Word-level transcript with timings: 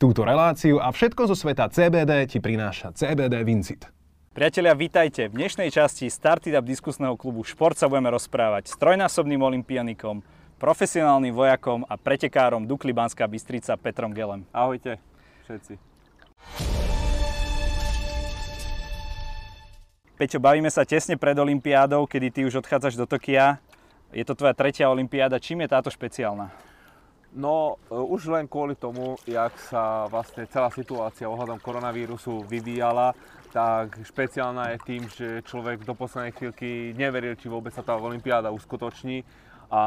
Túto 0.00 0.24
reláciu 0.24 0.80
a 0.80 0.88
všetko 0.96 1.28
zo 1.28 1.36
sveta 1.36 1.68
CBD 1.68 2.24
ti 2.24 2.40
prináša 2.40 2.96
CBD 2.96 3.44
Vincit. 3.44 3.84
Priatelia, 4.32 4.72
vítajte. 4.72 5.28
V 5.28 5.36
dnešnej 5.36 5.68
časti 5.68 6.08
Started 6.08 6.56
Up 6.56 6.64
diskusného 6.64 7.20
klubu 7.20 7.44
Šport 7.44 7.76
sa 7.76 7.84
budeme 7.84 8.08
rozprávať 8.08 8.72
s 8.72 8.80
trojnásobným 8.80 9.44
olimpianikom, 9.44 10.24
profesionálnym 10.56 11.36
vojakom 11.36 11.84
a 11.84 12.00
pretekárom 12.00 12.64
Dukli 12.64 12.96
Banská 12.96 13.28
Bystrica 13.28 13.76
Petrom 13.76 14.16
Gelem. 14.16 14.48
Ahojte 14.56 14.96
všetci. 15.44 15.76
Peťo, 20.16 20.40
bavíme 20.40 20.72
sa 20.72 20.88
tesne 20.88 21.20
pred 21.20 21.36
Olympiádou, 21.36 22.08
kedy 22.08 22.28
ty 22.32 22.40
už 22.48 22.64
odchádzaš 22.64 22.96
do 22.96 23.04
Tokia. 23.04 23.60
Je 24.16 24.24
to 24.24 24.32
tvoja 24.32 24.56
tretia 24.56 24.88
Olympiáda. 24.88 25.36
Čím 25.36 25.68
je 25.68 25.68
táto 25.68 25.92
špeciálna? 25.92 26.69
No, 27.30 27.78
e, 27.86 27.94
už 27.94 28.26
len 28.26 28.50
kvôli 28.50 28.74
tomu, 28.74 29.14
jak 29.22 29.54
sa 29.70 30.10
vlastne 30.10 30.50
celá 30.50 30.66
situácia 30.74 31.30
ohľadom 31.30 31.62
koronavírusu 31.62 32.42
vyvíjala, 32.42 33.14
tak 33.54 34.02
špeciálna 34.02 34.74
je 34.74 34.78
tým, 34.82 35.02
že 35.06 35.28
človek 35.46 35.82
do 35.86 35.94
poslednej 35.94 36.34
chvíľky 36.34 36.94
neveril, 36.94 37.38
či 37.38 37.46
vôbec 37.46 37.70
sa 37.74 37.86
tá 37.86 37.94
Olympiáda 37.98 38.50
uskutoční 38.50 39.22
a 39.70 39.82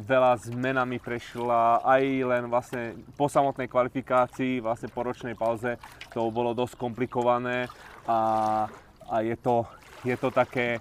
veľa 0.00 0.40
zmenami 0.48 0.96
prešla 0.96 1.84
aj 1.84 2.02
len 2.24 2.44
vlastne 2.48 2.96
po 3.20 3.28
samotnej 3.28 3.68
kvalifikácii, 3.68 4.64
vlastne 4.64 4.88
po 4.88 5.04
ročnej 5.04 5.36
pauze 5.36 5.76
to 6.16 6.32
bolo 6.32 6.56
dosť 6.56 6.80
komplikované 6.80 7.68
a, 8.08 8.18
a 9.12 9.16
je, 9.20 9.36
to, 9.36 9.68
je 10.00 10.16
to 10.16 10.32
také, 10.32 10.80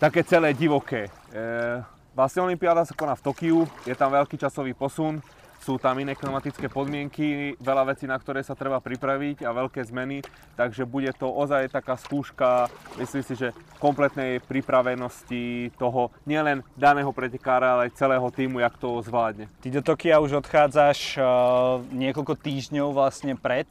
také 0.00 0.24
celé 0.24 0.56
divoké. 0.56 1.12
E, 1.28 1.92
Vlastne 2.12 2.44
Olympiáda 2.44 2.84
sa 2.84 2.92
koná 2.92 3.16
v 3.16 3.24
Tokiu, 3.24 3.64
je 3.88 3.96
tam 3.96 4.12
veľký 4.12 4.36
časový 4.36 4.76
posun, 4.76 5.24
sú 5.62 5.80
tam 5.80 5.96
iné 5.96 6.12
klimatické 6.12 6.68
podmienky, 6.68 7.56
veľa 7.56 7.94
vecí, 7.94 8.04
na 8.04 8.20
ktoré 8.20 8.44
sa 8.44 8.52
treba 8.52 8.84
pripraviť 8.84 9.46
a 9.46 9.54
veľké 9.56 9.80
zmeny, 9.80 10.20
takže 10.52 10.84
bude 10.84 11.08
to 11.16 11.30
ozaj 11.30 11.72
taká 11.72 11.96
skúška, 11.96 12.68
myslím 13.00 13.24
si, 13.24 13.32
že 13.38 13.56
kompletnej 13.80 14.44
pripravenosti 14.44 15.72
toho 15.80 16.12
nielen 16.28 16.60
daného 16.76 17.14
pretekára, 17.16 17.78
ale 17.78 17.88
aj 17.88 17.96
celého 17.96 18.28
týmu, 18.28 18.60
jak 18.60 18.76
to 18.76 19.00
zvládne. 19.00 19.48
Ty 19.64 19.68
do 19.72 19.80
Tokia 19.80 20.20
už 20.20 20.44
odchádzaš 20.44 21.16
uh, 21.16 21.80
niekoľko 21.96 22.36
týždňov 22.36 22.92
vlastne 22.92 23.40
pred 23.40 23.70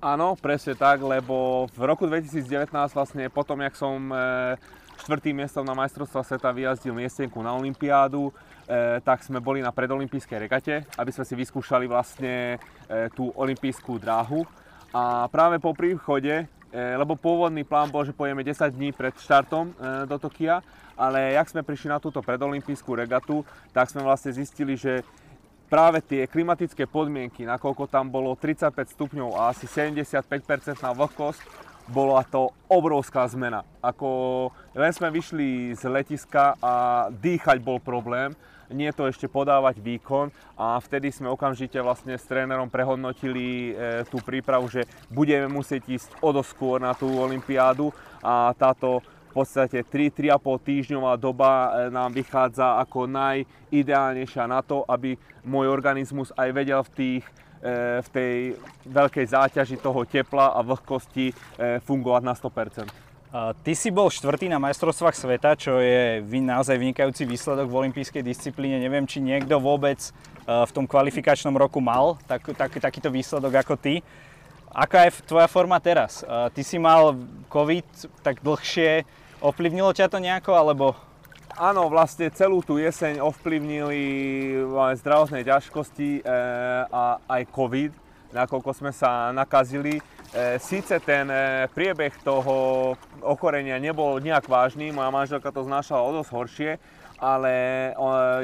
Áno, 0.00 0.32
presne 0.32 0.72
tak, 0.72 1.04
lebo 1.04 1.68
v 1.76 1.84
roku 1.84 2.08
2019 2.08 2.72
vlastne 2.72 3.28
potom, 3.28 3.60
jak 3.60 3.76
som 3.76 4.08
e, 4.08 4.16
štvrtým 5.00 5.32
miestom 5.32 5.64
na 5.64 5.72
majstrovstva 5.72 6.20
sveta 6.20 6.52
vyjazdil 6.52 6.92
miestenku 6.92 7.40
na 7.40 7.56
Olympiádu, 7.56 8.28
e, 8.28 8.32
tak 9.00 9.24
sme 9.24 9.40
boli 9.40 9.64
na 9.64 9.72
predolimpijskej 9.72 10.38
regate, 10.38 10.74
aby 11.00 11.10
sme 11.10 11.24
si 11.24 11.34
vyskúšali 11.34 11.88
vlastne 11.88 12.56
e, 12.86 13.08
tú 13.16 13.32
olympijskú 13.32 13.96
dráhu. 13.96 14.44
A 14.92 15.30
práve 15.32 15.56
po 15.62 15.72
príchode, 15.72 16.44
e, 16.44 16.44
lebo 16.76 17.16
pôvodný 17.16 17.64
plán 17.64 17.88
bol, 17.88 18.04
že 18.04 18.12
pojeme 18.12 18.44
10 18.44 18.76
dní 18.76 18.92
pred 18.92 19.16
štartom 19.16 19.72
e, 19.72 19.74
do 20.04 20.20
Tokia, 20.20 20.60
ale 21.00 21.32
jak 21.32 21.48
sme 21.48 21.64
prišli 21.64 21.88
na 21.88 22.02
túto 22.02 22.20
predolimpijskú 22.20 22.92
regatu, 22.92 23.40
tak 23.72 23.88
sme 23.88 24.04
vlastne 24.04 24.36
zistili, 24.36 24.76
že 24.76 25.00
práve 25.70 26.02
tie 26.02 26.26
klimatické 26.26 26.90
podmienky, 26.90 27.46
nakoľko 27.46 27.86
tam 27.86 28.10
bolo 28.10 28.34
35 28.34 28.74
stupňov 28.98 29.38
a 29.38 29.54
asi 29.54 29.70
75% 29.70 30.82
na 30.82 30.90
vlhkosť, 30.92 31.69
bola 31.90 32.22
to 32.22 32.54
obrovská 32.70 33.26
zmena. 33.26 33.66
Ako 33.82 34.48
len 34.78 34.94
sme 34.94 35.10
vyšli 35.10 35.74
z 35.74 35.82
letiska 35.90 36.54
a 36.62 37.06
dýchať 37.10 37.58
bol 37.58 37.82
problém, 37.82 38.32
nie 38.70 38.94
to 38.94 39.10
ešte 39.10 39.26
podávať 39.26 39.82
výkon 39.82 40.30
a 40.54 40.78
vtedy 40.78 41.10
sme 41.10 41.26
okamžite 41.26 41.82
vlastne 41.82 42.14
s 42.14 42.22
trénerom 42.22 42.70
prehodnotili 42.70 43.74
e, 43.74 44.06
tú 44.06 44.22
prípravu, 44.22 44.70
že 44.70 44.86
budeme 45.10 45.50
musieť 45.50 45.90
ísť 45.90 46.10
odoskôr 46.22 46.78
na 46.78 46.94
tú 46.94 47.10
olympiádu 47.10 47.90
a 48.22 48.54
táto 48.54 49.02
v 49.30 49.42
podstate 49.42 49.86
3-3,5 49.86 50.66
týždňová 50.66 51.18
doba 51.18 51.50
e, 51.50 51.68
nám 51.90 52.14
vychádza 52.14 52.78
ako 52.78 53.10
najideálnejšia 53.10 54.46
na 54.46 54.62
to, 54.62 54.86
aby 54.86 55.18
môj 55.42 55.66
organizmus 55.66 56.30
aj 56.38 56.48
vedel 56.54 56.82
v 56.86 56.94
tých 56.94 57.24
v 58.00 58.08
tej 58.08 58.34
veľkej 58.88 59.26
záťaži 59.28 59.76
toho 59.84 60.08
tepla 60.08 60.56
a 60.56 60.64
vlhkosti 60.64 61.28
e, 61.28 61.34
fungovať 61.84 62.22
na 62.24 62.32
100%. 62.32 62.88
Ty 63.62 63.72
si 63.78 63.94
bol 63.94 64.10
štvrtý 64.10 64.50
na 64.50 64.58
majstrovstvách 64.58 65.14
sveta, 65.14 65.54
čo 65.54 65.78
je 65.78 66.18
naozaj 66.26 66.74
vynikajúci 66.74 67.22
výsledok 67.22 67.70
v 67.70 67.78
olympijskej 67.86 68.26
disciplíne. 68.26 68.82
Neviem, 68.82 69.06
či 69.06 69.22
niekto 69.22 69.62
vôbec 69.62 70.02
e, 70.02 70.10
v 70.48 70.70
tom 70.72 70.88
kvalifikačnom 70.88 71.54
roku 71.54 71.78
mal 71.84 72.18
tak, 72.24 72.48
tak, 72.56 72.80
takýto 72.80 73.12
výsledok 73.12 73.60
ako 73.60 73.76
ty. 73.76 74.00
Aká 74.70 75.06
je 75.06 75.20
tvoja 75.26 75.50
forma 75.50 75.82
teraz? 75.82 76.22
Ty 76.22 76.62
si 76.62 76.78
mal 76.78 77.18
COVID 77.50 78.22
tak 78.22 78.38
dlhšie, 78.38 79.02
ovplyvnilo 79.42 79.90
ťa 79.90 80.06
to 80.06 80.22
nejako, 80.22 80.54
alebo 80.54 80.94
Áno, 81.60 81.92
vlastne 81.92 82.32
celú 82.32 82.64
tú 82.64 82.80
jeseň 82.80 83.20
ovplyvnili 83.20 84.00
zdravotné 84.96 85.44
ťažkosti 85.44 86.24
e, 86.24 86.32
a 86.88 87.20
aj 87.20 87.52
COVID, 87.52 87.92
nakoľko 88.32 88.72
sme 88.72 88.88
sa 88.96 89.28
nakazili. 89.28 90.00
E, 90.00 90.56
Sice 90.56 90.96
ten 91.04 91.28
e, 91.28 91.68
priebeh 91.68 92.16
toho 92.24 92.96
ochorenia 93.20 93.76
nebol 93.76 94.16
nejak 94.24 94.48
vážny, 94.48 94.88
moja 94.88 95.12
manželka 95.12 95.52
to 95.52 95.60
znášala 95.68 96.00
o 96.00 96.16
dosť 96.16 96.32
horšie, 96.32 96.70
ale 97.20 97.52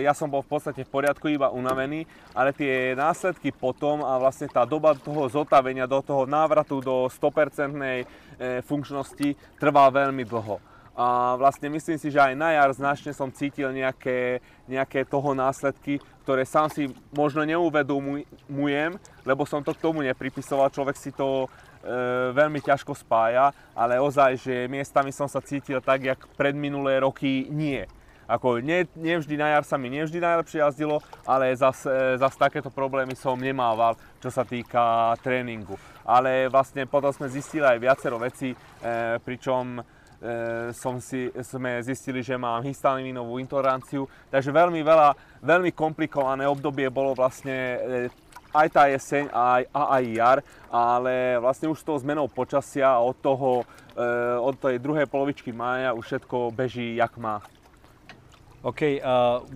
ja 0.04 0.12
som 0.12 0.28
bol 0.28 0.44
v 0.44 0.52
podstate 0.52 0.84
v 0.84 0.92
poriadku, 0.92 1.32
iba 1.32 1.48
unavený, 1.48 2.04
ale 2.36 2.52
tie 2.52 2.92
následky 2.92 3.48
potom 3.48 4.04
a 4.04 4.20
vlastne 4.20 4.52
tá 4.52 4.68
doba 4.68 4.92
toho 4.92 5.24
zotavenia, 5.32 5.88
do 5.88 6.04
toho 6.04 6.28
návratu 6.28 6.84
do 6.84 7.08
100% 7.08 8.60
funkčnosti 8.68 9.32
trvá 9.56 9.88
veľmi 9.88 10.20
dlho. 10.28 10.75
A 10.96 11.36
vlastne 11.36 11.68
myslím 11.68 12.00
si, 12.00 12.08
že 12.08 12.16
aj 12.16 12.32
na 12.32 12.56
jar 12.56 12.72
značne 12.72 13.12
som 13.12 13.28
cítil 13.28 13.68
nejaké, 13.68 14.40
nejaké 14.64 15.04
toho 15.04 15.36
následky, 15.36 16.00
ktoré 16.24 16.48
sám 16.48 16.72
si 16.72 16.88
možno 17.12 17.44
neuvedomujem, 17.44 18.96
lebo 19.28 19.44
som 19.44 19.60
to 19.60 19.76
k 19.76 19.84
tomu 19.84 20.00
nepripisoval. 20.00 20.72
Človek 20.72 20.96
si 20.96 21.12
to 21.12 21.44
e, 21.44 21.48
veľmi 22.32 22.64
ťažko 22.64 22.96
spája, 22.96 23.52
ale 23.76 24.00
ozaj, 24.00 24.40
že 24.40 24.72
miestami 24.72 25.12
som 25.12 25.28
sa 25.28 25.44
cítil 25.44 25.84
tak, 25.84 26.00
jak 26.00 26.24
pred 26.32 26.56
minulé 26.56 26.96
roky 27.04 27.44
nie. 27.52 27.84
Ako 28.26 28.58
nie, 28.58 28.88
nevždy 28.98 29.38
na 29.38 29.54
jar 29.54 29.62
sa 29.68 29.78
mi 29.78 29.86
nevždy 29.86 30.18
najlepšie 30.18 30.58
jazdilo, 30.58 30.98
ale 31.22 31.54
zase 31.54 32.18
zas 32.18 32.34
takéto 32.34 32.72
problémy 32.74 33.14
som 33.14 33.38
nemával, 33.38 33.94
čo 34.18 34.32
sa 34.32 34.42
týka 34.42 35.14
tréningu. 35.22 35.78
Ale 36.02 36.50
vlastne 36.50 36.88
potom 36.88 37.12
sme 37.12 37.30
zistili 37.30 37.68
aj 37.68 37.78
viacero 37.78 38.16
vecí, 38.16 38.50
e, 38.50 38.56
pričom 39.20 39.78
som 40.72 40.96
si, 40.96 41.28
sme 41.44 41.84
zistili, 41.84 42.24
že 42.24 42.40
mám 42.40 42.64
histaminovú 42.64 43.36
intoleranciu, 43.36 44.08
takže 44.32 44.48
veľmi 44.48 44.80
veľa, 44.80 45.12
veľmi 45.44 45.70
komplikované 45.76 46.48
obdobie 46.48 46.88
bolo 46.88 47.12
vlastne 47.12 47.52
e, 47.52 47.78
aj 48.56 48.68
tá 48.72 48.88
jeseň 48.88 49.28
aj, 49.28 49.62
a 49.76 49.82
aj 50.00 50.04
jar, 50.16 50.38
ale 50.72 51.36
vlastne 51.36 51.68
už 51.68 51.84
s 51.84 51.86
tou 51.86 52.00
zmenou 52.00 52.24
počasia 52.32 52.96
od 52.96 53.12
toho, 53.20 53.68
e, 53.92 54.04
od 54.40 54.56
tej 54.56 54.80
druhej 54.80 55.04
polovičky 55.04 55.52
mája 55.52 55.92
už 55.92 56.04
všetko 56.08 56.48
beží 56.48 56.96
jak 56.96 57.12
má. 57.20 57.44
OK, 58.66 58.98
uh, 58.98 59.46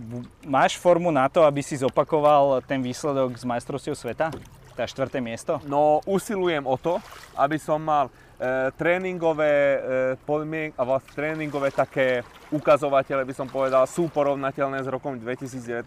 máš 0.47 0.79
formu 0.79 1.11
na 1.11 1.27
to, 1.27 1.43
aby 1.43 1.59
si 1.59 1.75
zopakoval 1.75 2.63
ten 2.63 2.79
výsledok 2.79 3.35
z 3.35 3.43
majstrovstiev 3.43 3.91
sveta? 3.91 4.31
Tá 4.81 4.89
štvrté 4.89 5.21
miesto? 5.21 5.61
No, 5.69 6.01
usilujem 6.09 6.65
o 6.65 6.73
to, 6.73 6.97
aby 7.37 7.61
som 7.61 7.77
mal 7.77 8.09
E, 8.41 8.73
tréningové 8.73 9.53
e, 9.53 9.79
podmienky 10.25 10.73
a 10.73 10.81
vlastne 10.81 11.13
tréningové 11.13 11.69
také 11.69 12.25
ukazovatele, 12.49 13.21
by 13.21 13.37
som 13.37 13.45
povedal, 13.45 13.85
sú 13.85 14.09
porovnateľné 14.09 14.81
s 14.81 14.89
rokom 14.89 15.13
2019, 15.13 15.85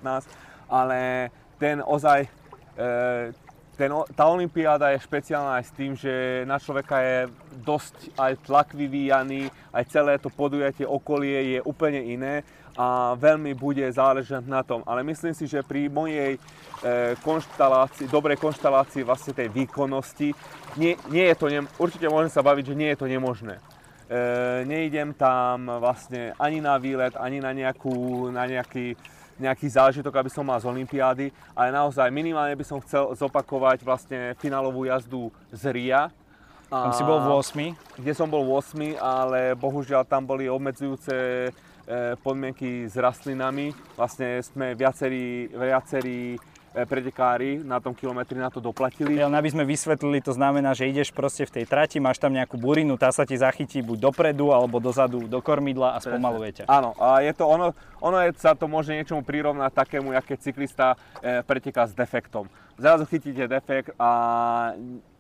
ale 0.71 1.34
ten 1.59 1.83
ozaj, 1.83 2.31
e, 2.78 3.34
ten, 3.75 3.91
tá 4.15 4.31
Olympiáda 4.31 4.94
je 4.94 5.03
špeciálna 5.03 5.59
aj 5.59 5.65
s 5.66 5.72
tým, 5.74 5.98
že 5.98 6.47
na 6.47 6.63
človeka 6.63 7.03
je 7.03 7.19
dosť 7.59 8.15
aj 8.22 8.33
tlak 8.47 8.71
vyvíjaný, 8.71 9.51
aj 9.74 9.91
celé 9.91 10.22
to 10.22 10.30
podujatie 10.30 10.86
okolie 10.86 11.59
je 11.59 11.60
úplne 11.66 12.07
iné 12.07 12.47
a 12.74 13.15
veľmi 13.15 13.54
bude 13.54 13.86
záležať 13.86 14.42
na 14.50 14.66
tom. 14.66 14.82
Ale 14.82 15.06
myslím 15.06 15.34
si, 15.34 15.47
že 15.47 15.62
pri 15.62 15.86
mojej 15.86 16.34
e, 16.34 16.41
konštalácii, 17.22 18.10
dobrej 18.10 18.38
konštalácii 18.42 19.06
vlastne 19.06 19.30
tej 19.30 19.48
výkonnosti, 19.50 20.34
nie, 20.74 20.98
nie 21.10 21.24
je 21.30 21.36
to, 21.38 21.47
ne, 21.47 21.62
určite 21.78 22.10
môžem 22.10 22.34
sa 22.34 22.42
baviť, 22.42 22.74
že 22.74 22.78
nie 22.78 22.91
je 22.91 22.98
to 22.98 23.06
nemožné. 23.06 23.56
E, 23.56 23.62
neidem 24.66 25.15
tam 25.15 25.71
vlastne 25.78 26.34
ani 26.34 26.59
na 26.59 26.74
výlet, 26.82 27.15
ani 27.15 27.38
na, 27.38 27.54
nejakú, 27.54 28.28
na 28.34 28.42
nejaký, 28.50 28.98
nejaký 29.38 29.66
zážitok, 29.71 30.18
aby 30.18 30.30
som 30.30 30.42
mal 30.42 30.59
z 30.59 30.66
Olympiády, 30.66 31.30
ale 31.54 31.71
naozaj 31.71 32.10
minimálne 32.10 32.59
by 32.59 32.66
som 32.66 32.82
chcel 32.82 33.15
zopakovať 33.15 33.86
vlastne 33.86 34.34
finálovú 34.42 34.82
jazdu 34.91 35.30
z 35.54 35.71
Ria, 35.71 36.10
tam 36.74 36.91
si 36.91 37.06
bol 37.06 37.22
v 37.22 37.28
8. 37.30 38.03
Kde 38.03 38.12
som 38.18 38.26
bol 38.26 38.42
v 38.42 38.59
8, 38.59 38.98
ale 38.98 39.54
bohužiaľ 39.54 40.03
tam 40.10 40.26
boli 40.26 40.50
obmedzujúce 40.50 41.15
podmienky 42.21 42.89
s 42.89 42.97
rastlinami. 42.97 43.77
Vlastne 43.97 44.41
sme 44.41 44.72
viacerí, 44.72 45.53
viacerí 45.53 46.34
e, 46.34 46.39
pretekári 46.83 47.60
na 47.60 47.78
tom 47.78 47.92
kilometri 47.92 48.41
na 48.41 48.48
to 48.48 48.59
doplatili. 48.59 49.21
Len 49.21 49.33
aby 49.33 49.51
sme 49.53 49.69
vysvetlili, 49.69 50.25
to 50.25 50.33
znamená, 50.33 50.72
že 50.72 50.89
ideš 50.89 51.13
proste 51.13 51.45
v 51.45 51.60
tej 51.60 51.65
trati, 51.69 52.01
máš 52.01 52.16
tam 52.16 52.33
nejakú 52.33 52.57
burinu, 52.57 52.97
tá 52.97 53.13
sa 53.13 53.28
ti 53.28 53.36
zachytí 53.36 53.84
buď 53.84 54.10
dopredu 54.10 54.51
alebo 54.51 54.81
dozadu 54.81 55.28
do 55.28 55.41
kormidla 55.45 55.97
a 55.97 55.98
spomaluje 56.01 56.63
ťa. 56.63 56.65
Áno, 56.72 56.97
a 56.97 57.21
je 57.21 57.33
to 57.36 57.45
ono, 57.45 57.77
ono 58.01 58.16
je, 58.25 58.33
sa 58.41 58.57
to 58.57 58.65
môže 58.65 58.92
niečomu 58.92 59.21
prirovnať 59.21 59.71
takému, 59.77 60.16
keď 60.25 60.39
cyklista 60.41 60.86
e, 61.21 61.45
preteká 61.45 61.84
s 61.84 61.92
defektom. 61.92 62.48
Zrazu 62.74 63.06
chytíte 63.06 63.47
defekt 63.47 63.94
a 63.98 64.10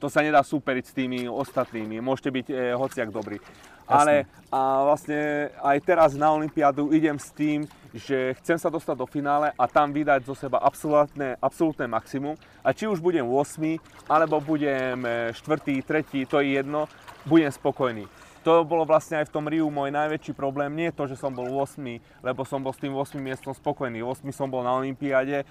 to 0.02 0.10
sa 0.10 0.26
nedá 0.26 0.42
superiť 0.42 0.84
s 0.90 0.96
tými 0.96 1.30
ostatnými, 1.30 2.02
môžete 2.02 2.30
byť 2.34 2.46
e, 2.50 2.54
hociak 2.74 3.14
dobrý. 3.14 3.38
Ale 3.86 4.24
a 4.48 4.80
vlastne 4.82 5.52
aj 5.60 5.78
teraz 5.84 6.10
na 6.16 6.32
Olympiádu 6.32 6.90
idem 6.90 7.20
s 7.20 7.28
tým, 7.30 7.68
že 7.92 8.34
chcem 8.42 8.56
sa 8.56 8.72
dostať 8.72 8.96
do 8.96 9.06
finále 9.06 9.52
a 9.54 9.64
tam 9.68 9.92
vydať 9.92 10.24
zo 10.24 10.34
seba 10.34 10.58
absolútne, 10.58 11.36
absolútne 11.38 11.86
maximum. 11.86 12.34
A 12.64 12.72
či 12.72 12.88
už 12.88 12.98
budem 12.98 13.22
8, 13.22 13.78
alebo 14.08 14.40
budem 14.40 15.04
4, 15.36 15.84
3, 15.84 16.24
to 16.26 16.40
je 16.40 16.58
jedno, 16.58 16.88
budem 17.28 17.52
spokojný 17.52 18.08
to 18.44 18.60
bolo 18.68 18.84
vlastne 18.84 19.24
aj 19.24 19.32
v 19.32 19.34
tom 19.34 19.48
Riu 19.48 19.72
môj 19.72 19.88
najväčší 19.88 20.36
problém. 20.36 20.68
Nie 20.76 20.92
to, 20.92 21.08
že 21.08 21.16
som 21.16 21.32
bol 21.32 21.48
8, 21.48 21.80
lebo 22.20 22.44
som 22.44 22.60
bol 22.60 22.76
s 22.76 22.78
tým 22.78 22.92
8 22.92 23.16
miestom 23.16 23.56
spokojný. 23.56 24.04
8 24.04 24.20
som 24.36 24.52
bol 24.52 24.60
na 24.60 24.76
Olympiáde, 24.76 25.42
e, 25.42 25.44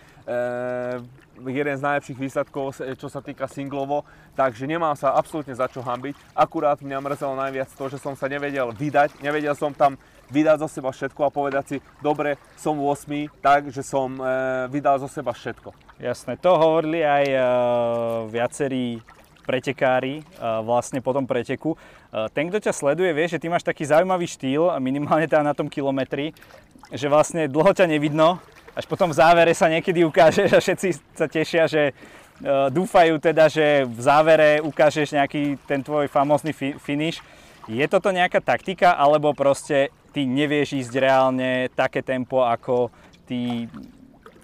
jeden 1.50 1.74
z 1.74 1.82
najlepších 1.82 2.22
výsledkov, 2.22 2.78
čo 3.02 3.10
sa 3.10 3.26
týka 3.26 3.50
singlovo, 3.50 4.06
takže 4.38 4.70
nemám 4.70 4.94
sa 4.94 5.18
absolútne 5.18 5.58
za 5.58 5.66
čo 5.66 5.82
hambiť. 5.82 6.14
Akurát 6.38 6.78
mňa 6.78 7.02
mrzelo 7.02 7.34
najviac 7.34 7.74
to, 7.74 7.90
že 7.90 7.98
som 7.98 8.14
sa 8.14 8.30
nevedel 8.30 8.70
vydať, 8.70 9.18
nevedel 9.26 9.58
som 9.58 9.74
tam 9.74 9.98
vydať 10.30 10.62
zo 10.62 10.70
seba 10.70 10.94
všetko 10.94 11.22
a 11.26 11.34
povedať 11.34 11.66
si, 11.66 11.78
dobre, 12.00 12.38
som 12.56 12.78
8, 12.78 13.34
tak, 13.42 13.74
že 13.74 13.82
som 13.82 14.14
e, 14.22 14.24
vydal 14.70 15.02
zo 15.02 15.10
seba 15.10 15.34
všetko. 15.34 15.74
Jasné, 15.98 16.38
to 16.38 16.54
hovorili 16.54 17.02
aj 17.02 17.26
e, 17.26 17.40
viacerí 18.30 19.02
pretekári 19.44 20.24
vlastne 20.64 21.04
po 21.04 21.12
tom 21.12 21.28
preteku. 21.28 21.76
Ten, 22.32 22.48
kto 22.48 22.64
ťa 22.64 22.74
sleduje, 22.74 23.12
vie, 23.12 23.28
že 23.28 23.38
ty 23.38 23.52
máš 23.52 23.68
taký 23.68 23.84
zaujímavý 23.86 24.26
štýl, 24.26 24.72
minimálne 24.80 25.28
teda 25.28 25.44
na 25.44 25.54
tom 25.54 25.68
kilometri, 25.68 26.32
že 26.90 27.12
vlastne 27.12 27.52
dlho 27.52 27.76
ťa 27.76 27.86
nevidno, 27.86 28.40
až 28.74 28.90
potom 28.90 29.14
v 29.14 29.20
závere 29.22 29.54
sa 29.54 29.70
niekedy 29.70 30.02
ukáže 30.02 30.50
a 30.50 30.58
všetci 30.58 30.88
sa 31.14 31.30
tešia, 31.30 31.70
že 31.70 31.94
dúfajú 32.74 33.22
teda, 33.22 33.46
že 33.46 33.86
v 33.86 34.00
závere 34.02 34.58
ukážeš 34.66 35.14
nejaký 35.14 35.62
ten 35.70 35.86
tvoj 35.86 36.10
famózny 36.10 36.50
finish. 36.82 37.22
Je 37.70 37.86
toto 37.88 38.10
nejaká 38.10 38.42
taktika, 38.42 38.98
alebo 38.98 39.32
proste 39.32 39.94
ty 40.12 40.26
nevieš 40.28 40.84
ísť 40.84 40.94
reálne 41.00 41.70
také 41.72 42.02
tempo, 42.02 42.44
ako 42.44 42.92
tí, 43.30 43.70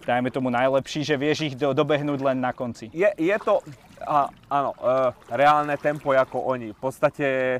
dajme 0.07 0.31
tomu, 0.31 0.47
najlepší, 0.53 1.03
že 1.03 1.19
vieš 1.19 1.51
ich 1.51 1.55
do, 1.57 1.73
dobehnúť 1.75 2.21
len 2.23 2.39
na 2.39 2.55
konci? 2.55 2.87
Je, 2.95 3.09
je 3.17 3.35
to, 3.43 3.59
a, 4.03 4.29
áno, 4.47 4.71
e, 4.75 5.11
reálne 5.33 5.75
tempo 5.79 6.11
ako 6.15 6.51
oni. 6.51 6.71
V 6.75 6.79
podstate 6.79 7.27
e, 7.57 7.59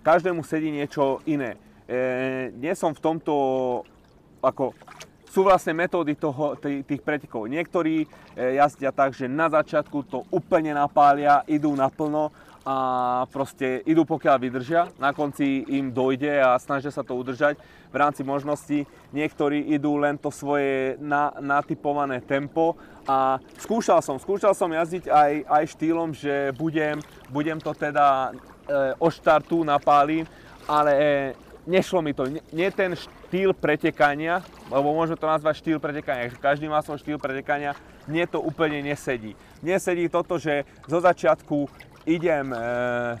každému 0.00 0.40
sedí 0.44 0.72
niečo 0.72 1.20
iné. 1.28 1.56
E, 1.84 2.50
nie 2.56 2.72
som 2.72 2.94
v 2.96 3.02
tomto, 3.02 3.34
ako 4.40 4.72
sú 5.30 5.46
vlastne 5.46 5.78
metódy 5.78 6.18
toho, 6.18 6.58
tých, 6.58 6.82
tých 6.82 7.02
pretekov. 7.06 7.46
Niektorí 7.46 8.02
e, 8.02 8.06
jazdia 8.58 8.90
tak, 8.90 9.14
že 9.14 9.30
na 9.30 9.46
začiatku 9.46 10.02
to 10.10 10.26
úplne 10.34 10.74
napália, 10.74 11.46
idú 11.46 11.70
naplno 11.78 12.34
a 12.64 12.76
proste 13.32 13.80
idú 13.88 14.04
pokiaľ 14.04 14.36
vydržia, 14.36 14.92
na 15.00 15.16
konci 15.16 15.64
im 15.64 15.96
dojde 15.96 16.44
a 16.44 16.60
snažia 16.60 16.92
sa 16.92 17.00
to 17.00 17.16
udržať 17.16 17.56
v 17.88 17.96
rámci 17.96 18.20
možností. 18.20 18.84
Niektorí 19.16 19.72
idú 19.72 19.96
len 19.96 20.20
to 20.20 20.28
svoje 20.28 21.00
na, 21.00 21.32
natypované 21.40 22.20
tempo 22.20 22.76
a 23.08 23.40
skúšal 23.56 24.04
som, 24.04 24.20
skúšal 24.20 24.52
som 24.52 24.68
jazdiť 24.68 25.08
aj, 25.08 25.32
aj 25.48 25.64
štýlom, 25.72 26.12
že 26.12 26.52
budem, 26.54 27.00
budem 27.32 27.56
to 27.56 27.72
teda 27.72 28.30
e, 28.30 28.94
od 29.00 29.10
štartu 29.10 29.64
napálim, 29.64 30.28
ale 30.68 30.92
e, 30.92 31.04
nešlo 31.64 32.04
mi 32.04 32.12
to. 32.12 32.28
Nie 32.52 32.68
ten 32.70 32.92
štýl 32.92 33.56
pretekania, 33.56 34.44
lebo 34.68 34.92
môžeme 34.92 35.16
to 35.16 35.26
nazvať 35.26 35.64
štýl 35.64 35.78
pretekania, 35.80 36.28
každý 36.36 36.68
má 36.68 36.84
svoj 36.84 37.00
štýl 37.00 37.16
pretekania, 37.16 37.72
mne 38.04 38.28
to 38.28 38.38
úplne 38.42 38.84
nesedí. 38.84 39.32
Nesedí 39.64 40.08
toto, 40.12 40.36
že 40.40 40.64
zo 40.88 40.98
začiatku 40.98 41.89
idem 42.08 42.52
e, 42.52 42.58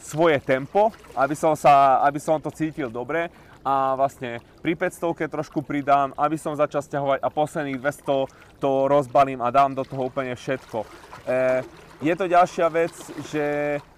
svoje 0.00 0.40
tempo, 0.40 0.92
aby 1.16 1.36
som, 1.36 1.52
sa, 1.56 2.00
aby 2.04 2.20
som 2.20 2.40
to 2.40 2.48
cítil 2.52 2.88
dobre 2.88 3.28
a 3.60 3.92
vlastne 3.92 4.40
pri 4.64 4.72
500 4.72 5.28
trošku 5.28 5.60
pridám, 5.60 6.16
aby 6.16 6.40
som 6.40 6.56
začal 6.56 6.80
stiahovať 6.80 7.20
a 7.20 7.28
posledných 7.28 7.80
200 7.80 8.60
to 8.60 8.70
rozbalím 8.88 9.44
a 9.44 9.52
dám 9.52 9.76
do 9.76 9.84
toho 9.84 10.08
úplne 10.08 10.32
všetko. 10.32 10.84
E, 10.84 10.86
je 12.00 12.14
to 12.16 12.24
ďalšia 12.24 12.66
vec, 12.72 12.94
že 13.28 13.44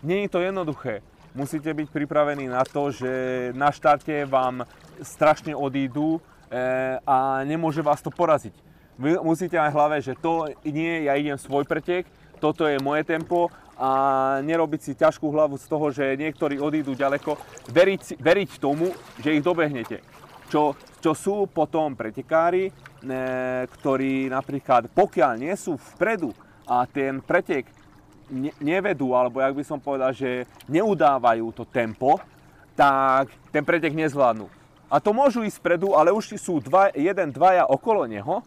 nie 0.02 0.26
je 0.26 0.30
to 0.30 0.42
jednoduché. 0.42 1.06
Musíte 1.32 1.70
byť 1.70 1.88
pripravení 1.88 2.50
na 2.50 2.66
to, 2.66 2.90
že 2.92 3.10
na 3.54 3.72
štarte 3.72 4.26
vám 4.26 4.66
strašne 5.00 5.54
odídu 5.54 6.18
e, 6.18 6.20
a 7.06 7.46
nemôže 7.46 7.80
vás 7.80 8.02
to 8.02 8.10
poraziť. 8.10 8.52
Vy 9.00 9.16
musíte 9.24 9.56
aj 9.56 9.72
hlave, 9.72 9.96
že 10.04 10.18
to 10.18 10.52
nie, 10.66 11.08
ja 11.08 11.16
idem 11.16 11.40
svoj 11.40 11.64
pretek, 11.64 12.04
toto 12.42 12.66
je 12.66 12.82
moje 12.82 13.06
tempo 13.06 13.46
a 13.78 13.90
nerobiť 14.42 14.80
si 14.82 14.92
ťažkú 14.98 15.30
hlavu 15.30 15.54
z 15.54 15.66
toho, 15.70 15.86
že 15.94 16.18
niektorí 16.18 16.58
odídu 16.58 16.98
ďaleko, 16.98 17.38
veriť, 17.70 18.18
veriť 18.18 18.50
tomu, 18.58 18.90
že 19.22 19.38
ich 19.38 19.42
dobehnete. 19.46 20.02
Čo, 20.50 20.74
čo 20.98 21.14
sú 21.14 21.46
potom 21.46 21.94
pretekári, 21.94 22.68
e, 22.68 22.72
ktorí 23.70 24.26
napríklad 24.28 24.90
pokiaľ 24.90 25.32
nie 25.38 25.54
sú 25.54 25.78
vpredu 25.94 26.34
a 26.66 26.84
ten 26.84 27.22
pretek 27.22 27.70
ne, 28.28 28.52
nevedú, 28.60 29.16
alebo 29.16 29.40
jak 29.40 29.54
by 29.56 29.64
som 29.64 29.80
povedal, 29.80 30.12
že 30.12 30.44
neudávajú 30.68 31.46
to 31.56 31.64
tempo, 31.64 32.20
tak 32.76 33.32
ten 33.48 33.64
pretek 33.64 33.96
nezvládnu. 33.96 34.50
A 34.92 35.00
to 35.00 35.16
môžu 35.16 35.40
ísť 35.40 35.56
vpredu, 35.64 35.96
ale 35.96 36.12
už 36.12 36.36
sú 36.36 36.60
dva, 36.60 36.92
jeden, 36.92 37.32
dvaja 37.32 37.64
okolo 37.64 38.04
neho 38.04 38.44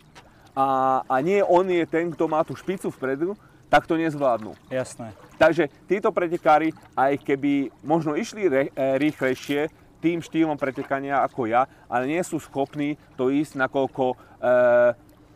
a, 0.53 1.01
a 1.09 1.15
nie 1.25 1.41
on 1.41 1.65
je 1.65 1.81
ten, 1.89 2.13
kto 2.13 2.29
má 2.29 2.45
tú 2.45 2.53
špicu 2.53 2.93
vpredu, 2.93 3.33
tak 3.75 3.91
to 3.91 3.99
nezvládnu. 3.99 4.55
Jasné. 4.71 5.11
Takže 5.35 5.67
títo 5.83 6.15
pretekári, 6.15 6.71
aj 6.95 7.19
keby 7.19 7.67
možno 7.83 8.15
išli 8.15 8.47
re, 8.47 8.71
e, 8.71 8.95
rýchlejšie, 8.95 9.67
tým 9.99 10.23
štýlom 10.23 10.55
pretekania 10.55 11.19
ako 11.27 11.51
ja, 11.51 11.67
ale 11.91 12.07
nie 12.07 12.23
sú 12.23 12.39
schopní 12.39 12.95
to 13.19 13.27
ísť, 13.27 13.59
nakoľko 13.59 14.15
e, 14.15 14.15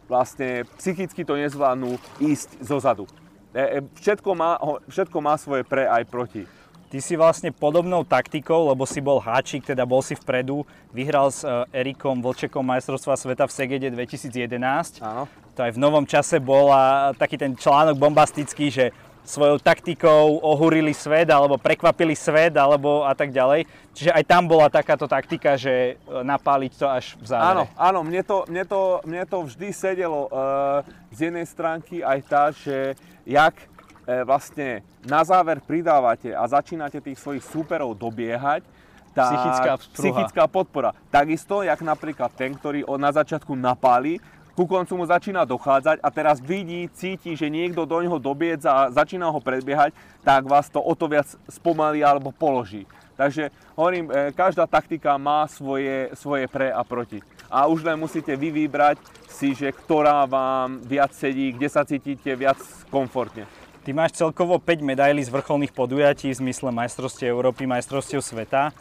vlastne 0.07 0.63
psychicky 0.79 1.27
to 1.27 1.35
nezvládnu 1.35 1.99
ísť 2.23 2.63
zozadu. 2.63 3.11
E, 3.51 3.59
e, 3.59 3.77
všetko, 3.99 4.31
má, 4.31 4.55
všetko 4.87 5.17
má 5.19 5.35
svoje 5.35 5.67
pre 5.67 5.83
aj 5.83 6.07
proti. 6.07 6.47
Ty 6.89 6.97
si 7.05 7.13
vlastne 7.13 7.53
podobnou 7.53 8.01
taktikou, 8.01 8.73
lebo 8.73 8.81
si 8.81 8.97
bol 8.97 9.21
háčik, 9.21 9.61
teda 9.61 9.85
bol 9.85 10.01
si 10.01 10.17
vpredu, 10.17 10.65
vyhral 10.89 11.29
s 11.29 11.45
e, 11.45 11.49
Erikom 11.69 12.17
Vlčekom 12.17 12.65
majstrovstva 12.65 13.13
sveta 13.13 13.45
v 13.45 13.53
Segede 13.53 13.93
2011. 13.93 14.97
Áno. 15.05 15.29
To 15.53 15.59
aj 15.61 15.77
v 15.77 15.79
novom 15.79 16.01
čase 16.09 16.41
bol 16.41 16.73
taký 17.13 17.37
ten 17.37 17.53
článok 17.53 17.93
bombastický, 17.93 18.73
že 18.73 18.89
svojou 19.21 19.61
taktikou 19.61 20.41
ohúrili 20.41 20.89
svet, 20.89 21.29
alebo 21.29 21.61
prekvapili 21.61 22.17
svet, 22.17 22.57
alebo 22.57 23.05
a 23.05 23.13
tak 23.13 23.29
ďalej. 23.29 23.69
Čiže 23.93 24.09
aj 24.09 24.23
tam 24.25 24.49
bola 24.49 24.73
takáto 24.73 25.05
taktika, 25.05 25.53
že 25.61 25.93
e, 25.93 26.25
napáliť 26.25 26.73
to 26.73 26.89
až 26.89 27.13
v 27.21 27.25
závere. 27.29 27.53
Áno, 27.53 27.63
áno, 27.77 27.99
mne 28.01 28.25
to, 28.25 28.49
mne 28.49 28.65
to, 28.65 28.81
mne 29.05 29.23
to 29.29 29.37
vždy 29.45 29.69
sedelo 29.69 30.25
uh, 30.25 30.81
z 31.13 31.29
jednej 31.29 31.45
stránky 31.45 32.01
aj 32.01 32.19
tá, 32.25 32.43
že 32.49 32.97
jak 33.29 33.53
E, 33.53 33.78
vlastne 34.25 34.81
na 35.05 35.21
záver 35.21 35.61
pridávate 35.61 36.33
a 36.33 36.43
začínate 36.49 36.97
tých 36.97 37.21
svojich 37.21 37.45
súperov 37.45 37.93
dobiehať, 37.93 38.65
tak 39.13 39.29
psychická, 39.33 39.71
psychická 39.97 40.43
podpora. 40.45 40.93
Takisto, 41.09 41.65
jak 41.65 41.81
napríklad 41.81 42.29
ten, 42.33 42.53
ktorý 42.53 42.85
na 42.97 43.09
začiatku 43.09 43.53
napáli, 43.57 44.21
ku 44.59 44.67
koncu 44.67 44.99
mu 44.99 45.05
začína 45.07 45.47
dochádzať 45.47 46.03
a 46.03 46.09
teraz 46.11 46.43
vidí, 46.43 46.91
cíti, 46.91 47.31
že 47.31 47.47
niekto 47.47 47.87
do 47.87 47.95
neho 48.03 48.19
dobiedza 48.19 48.67
a 48.75 48.91
začína 48.91 49.31
ho 49.31 49.39
predbiehať, 49.39 49.95
tak 50.19 50.43
vás 50.51 50.67
to 50.67 50.83
o 50.83 50.91
to 50.99 51.07
viac 51.07 51.31
spomalí 51.47 52.03
alebo 52.03 52.35
položí. 52.35 52.83
Takže 53.15 53.51
hovorím, 53.75 54.11
e, 54.11 54.31
každá 54.35 54.67
taktika 54.67 55.15
má 55.15 55.47
svoje, 55.47 56.11
svoje 56.15 56.47
pre 56.47 56.71
a 56.71 56.83
proti. 56.83 57.23
A 57.47 57.71
už 57.71 57.87
len 57.87 57.99
musíte 57.99 58.35
vy 58.35 58.51
vybrať 58.51 58.99
si, 59.27 59.55
že 59.55 59.71
ktorá 59.71 60.27
vám 60.27 60.83
viac 60.83 61.15
sedí, 61.15 61.55
kde 61.55 61.67
sa 61.71 61.87
cítite 61.87 62.35
viac 62.35 62.59
komfortne. 62.91 63.47
Ty 63.79 63.95
máš 63.95 64.11
celkovo 64.19 64.59
5 64.59 64.83
medailí 64.83 65.23
z 65.23 65.31
vrcholných 65.31 65.71
podujatí 65.71 66.35
v 66.35 66.39
zmysle 66.43 66.67
majstrovstiev 66.75 67.31
Európy, 67.31 67.63
majstrovstiev 67.63 68.19
sveta. 68.19 68.75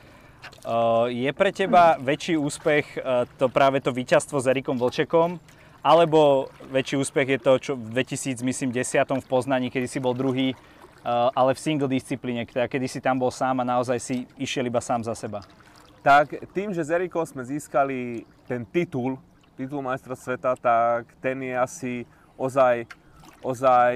Je 1.07 1.31
pre 1.31 1.55
teba 1.55 1.95
väčší 2.03 2.35
úspech 2.35 2.99
e, 2.99 3.27
to 3.39 3.47
práve 3.47 3.79
to 3.79 3.95
víťazstvo 3.95 4.43
s 4.43 4.51
Erikom 4.51 4.75
Vlčekom, 4.75 5.39
alebo 5.87 6.51
väčší 6.75 6.99
úspech 6.99 7.27
je 7.31 7.39
to, 7.39 7.53
čo 7.63 7.73
v 7.79 7.95
2010 7.95 8.75
v 9.23 9.27
Poznaní, 9.31 9.71
kedy 9.71 9.87
si 9.87 10.03
bol 10.03 10.19
druhý, 10.19 10.51
e, 10.51 10.57
ale 11.31 11.55
v 11.55 11.63
single 11.63 11.87
disciplíne, 11.87 12.43
teda 12.43 12.67
kedy 12.67 12.91
si 12.91 12.99
tam 12.99 13.23
bol 13.23 13.31
sám 13.31 13.63
a 13.63 13.69
naozaj 13.79 13.99
si 14.03 14.27
išiel 14.35 14.67
iba 14.67 14.83
sám 14.83 15.07
za 15.07 15.15
seba? 15.15 15.47
Tak 16.03 16.43
tým, 16.51 16.75
že 16.75 16.83
s 16.83 16.91
Erikom 16.91 17.23
sme 17.23 17.47
získali 17.47 18.27
ten 18.51 18.67
titul, 18.67 19.15
titul 19.55 19.79
majstra 19.79 20.19
sveta, 20.19 20.59
tak 20.59 21.07
ten 21.23 21.39
je 21.39 21.55
asi 21.55 21.93
ozaj, 22.35 22.83
ozaj 23.47 23.95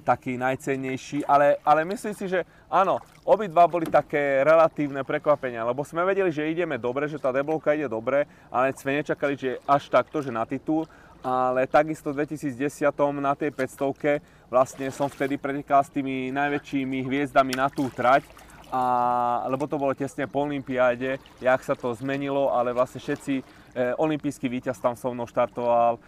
taký 0.00 0.40
najcennejší, 0.40 1.28
ale, 1.28 1.60
ale 1.60 1.84
myslím 1.84 2.16
si, 2.16 2.24
že 2.24 2.48
áno, 2.72 2.96
obidva 3.28 3.68
boli 3.68 3.84
také 3.84 4.40
relatívne 4.40 5.04
prekvapenia, 5.04 5.68
lebo 5.68 5.84
sme 5.84 6.00
vedeli, 6.08 6.32
že 6.32 6.48
ideme 6.48 6.80
dobre, 6.80 7.04
že 7.04 7.20
tá 7.20 7.28
deblovka 7.28 7.76
ide 7.76 7.92
dobre, 7.92 8.24
ale 8.48 8.72
sme 8.72 8.96
nečakali, 8.96 9.36
že 9.36 9.60
až 9.68 9.92
takto, 9.92 10.24
že 10.24 10.32
na 10.32 10.48
titul, 10.48 10.88
ale 11.22 11.70
takisto 11.70 12.10
v 12.10 12.24
2010 12.26 12.90
na 13.22 13.36
tej 13.38 13.54
500 13.54 14.50
vlastne 14.50 14.90
som 14.90 15.06
vtedy 15.06 15.38
pretekal 15.38 15.86
s 15.86 15.94
tými 15.94 16.34
najväčšími 16.34 16.98
hviezdami 17.06 17.54
na 17.54 17.70
tú 17.70 17.86
trať, 17.92 18.26
a, 18.72 19.44
lebo 19.52 19.68
to 19.68 19.76
bolo 19.76 19.92
tesne 19.92 20.24
po 20.24 20.48
Olympiáde, 20.48 21.20
jak 21.38 21.60
sa 21.60 21.76
to 21.76 21.92
zmenilo, 21.92 22.50
ale 22.50 22.72
vlastne 22.72 22.98
všetci 22.98 23.61
olimpijský 23.96 24.48
víťaz 24.48 24.76
tam 24.78 24.92
so 24.92 25.08
mnou 25.12 25.24
štartoval, 25.24 25.96
e, 25.96 26.00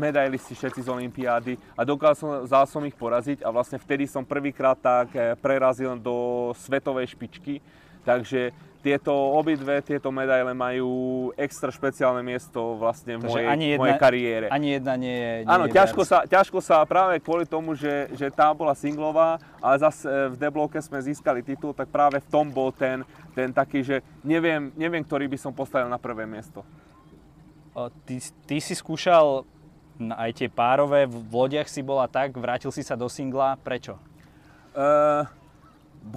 medailisti 0.00 0.56
všetci 0.56 0.80
z 0.84 0.88
Olympiády 0.88 1.52
a 1.76 1.84
dokázal 1.84 2.48
som, 2.48 2.64
som 2.80 2.82
ich 2.88 2.96
poraziť 2.96 3.44
a 3.44 3.52
vlastne 3.52 3.76
vtedy 3.76 4.08
som 4.08 4.24
prvýkrát 4.24 4.78
tak 4.80 5.12
e, 5.12 5.36
prerazil 5.36 5.96
do 6.00 6.50
svetovej 6.56 7.12
špičky. 7.12 7.60
Takže 8.04 8.52
tieto 8.84 9.16
obidve 9.40 9.80
tieto 9.80 10.12
medaile 10.12 10.52
majú 10.52 11.32
extra 11.40 11.72
špeciálne 11.72 12.20
miesto 12.20 12.76
vlastne 12.76 13.16
v 13.16 13.32
mojej, 13.32 13.48
ani 13.48 13.66
jedna, 13.72 13.80
mojej 13.80 13.96
kariére. 13.96 14.46
Ani 14.52 14.76
jedna 14.76 14.94
nie 15.00 15.16
je 15.16 15.34
nie 15.40 15.48
Áno, 15.48 15.64
je 15.64 15.72
ťažko 15.72 16.02
sa, 16.04 16.28
ťažko 16.28 16.60
sa 16.60 16.84
práve 16.84 17.16
kvôli 17.24 17.48
tomu, 17.48 17.72
že, 17.72 18.12
že 18.12 18.28
tá 18.28 18.52
bola 18.52 18.76
singlová, 18.76 19.40
ale 19.64 19.80
zase 19.80 20.04
v 20.04 20.36
debloke 20.36 20.76
sme 20.84 21.00
získali 21.00 21.40
titul, 21.40 21.72
tak 21.72 21.88
práve 21.88 22.20
v 22.20 22.28
tom 22.28 22.52
bol 22.52 22.68
ten, 22.76 23.00
ten 23.32 23.48
taký, 23.56 23.80
že 23.80 24.04
neviem, 24.20 24.68
neviem, 24.76 25.00
ktorý 25.00 25.32
by 25.32 25.38
som 25.40 25.56
postavil 25.56 25.88
na 25.88 25.96
prvé 25.96 26.28
miesto. 26.28 26.60
Ty, 27.74 28.16
ty 28.46 28.56
si 28.62 28.74
skúšal 28.78 29.42
aj 29.98 30.30
tie 30.38 30.48
párové, 30.50 31.06
v 31.10 31.30
lodiach 31.30 31.66
si 31.66 31.82
bola 31.82 32.06
tak, 32.06 32.34
vrátil 32.38 32.70
si 32.70 32.86
sa 32.86 32.94
do 32.94 33.10
singla, 33.10 33.58
prečo? 33.58 33.98
Uh, 34.74 35.26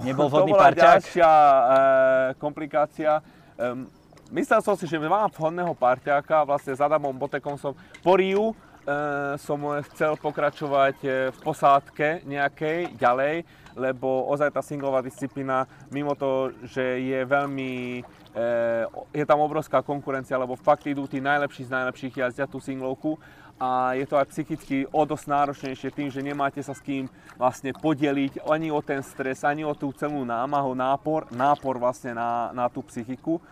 Nebol 0.02 0.26
to 0.30 0.32
vhodný 0.34 0.52
bola 0.54 0.70
parťák? 0.70 0.86
ďalšia 1.02 1.30
uh, 1.30 2.28
komplikácia. 2.38 3.22
Um, 3.58 3.90
myslel 4.30 4.62
som 4.62 4.74
si, 4.78 4.86
že 4.86 4.98
mám 5.02 5.30
vhodného 5.30 5.74
parťáka, 5.74 6.46
vlastne 6.46 6.74
s 6.74 6.80
Adamom 6.82 7.14
Botekom 7.14 7.58
som 7.58 7.74
po 8.02 8.18
Riu, 8.18 8.54
som 9.36 9.58
chcel 9.92 10.16
pokračovať 10.16 10.96
eh, 11.04 11.10
v 11.28 11.38
posádke 11.44 12.24
nejakej 12.24 12.96
ďalej, 12.96 13.44
lebo 13.78 14.26
ozaj 14.32 14.50
tá 14.50 14.64
singlová 14.64 15.04
disciplína, 15.04 15.68
mimo 15.92 16.18
to, 16.18 16.50
že 16.66 16.98
je 16.98 17.20
veľmi, 17.22 18.02
je 19.14 19.22
tam 19.22 19.38
obrovská 19.38 19.86
konkurencia, 19.86 20.34
lebo 20.34 20.58
fakt 20.58 20.82
idú 20.90 21.06
tí 21.06 21.22
najlepší 21.22 21.70
z 21.70 21.74
najlepších 21.78 22.14
jazdia 22.18 22.50
tú 22.50 22.58
singlovku 22.58 23.14
a 23.58 23.94
je 23.98 24.06
to 24.06 24.14
aj 24.14 24.30
psychicky 24.30 24.86
o 24.90 25.02
dosť 25.02 25.26
náročnejšie 25.26 25.90
tým, 25.90 26.08
že 26.10 26.22
nemáte 26.22 26.62
sa 26.62 26.74
s 26.74 26.82
kým 26.82 27.10
vlastne 27.34 27.74
podeliť 27.74 28.46
ani 28.46 28.70
o 28.70 28.78
ten 28.78 29.02
stres, 29.02 29.42
ani 29.42 29.66
o 29.66 29.74
tú 29.74 29.90
celú 29.94 30.22
námahu, 30.22 30.74
nápor, 30.78 31.26
nápor 31.34 31.78
vlastne 31.82 32.14
na, 32.14 32.54
na 32.54 32.70
tú 32.70 32.86
psychiku 32.86 33.42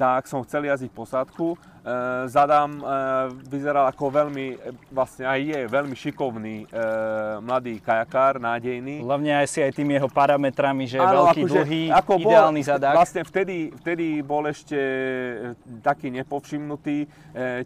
tak 0.00 0.24
som 0.24 0.40
chcel 0.40 0.64
jazdiť 0.64 0.88
posádku. 0.96 1.52
E, 1.52 1.56
Zadam 2.24 2.80
e, 2.80 2.84
vyzeral 3.44 3.84
ako 3.84 4.08
veľmi, 4.08 4.46
e, 4.48 4.56
vlastne 4.88 5.28
aj 5.28 5.40
je 5.44 5.60
veľmi 5.68 5.92
šikovný 5.92 6.56
e, 6.64 6.66
mladý 7.38 7.76
kajakár, 7.78 8.40
nádejný. 8.40 9.04
Hlavne 9.04 9.44
aj 9.44 9.46
si 9.46 9.60
aj 9.60 9.76
tým 9.76 9.92
jeho 9.92 10.08
parametrami, 10.08 10.88
že 10.88 10.96
je 10.96 11.04
veľký, 11.04 11.42
akože- 11.44 11.52
dlhý, 11.52 11.82
ako 11.92 12.12
bol- 12.16 12.32
ideálny 12.32 12.60
zadák. 12.64 12.96
Vlastne 12.96 13.22
vtedy, 13.22 13.56
vtedy 13.76 14.24
bol 14.24 14.48
ešte 14.48 14.78
e, 14.80 15.36
taký 15.84 16.08
nepovšimnutý, 16.08 16.96
e, 17.04 17.06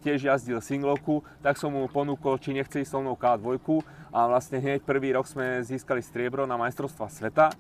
tiež 0.03 0.27
jazdil 0.27 0.59
singlovku, 0.59 1.23
tak 1.39 1.55
som 1.55 1.71
mu 1.71 1.87
ponúkol, 1.87 2.43
či 2.43 2.51
nechce 2.51 2.83
ísť 2.83 2.91
so 2.91 2.99
mnou 2.99 3.15
K2 3.15 3.63
a 4.11 4.27
vlastne 4.27 4.59
hneď 4.59 4.83
prvý 4.83 5.15
rok 5.15 5.27
sme 5.27 5.63
získali 5.63 6.03
striebro 6.03 6.47
na 6.47 6.59
majstrovstva 6.59 7.07
sveta. 7.07 7.51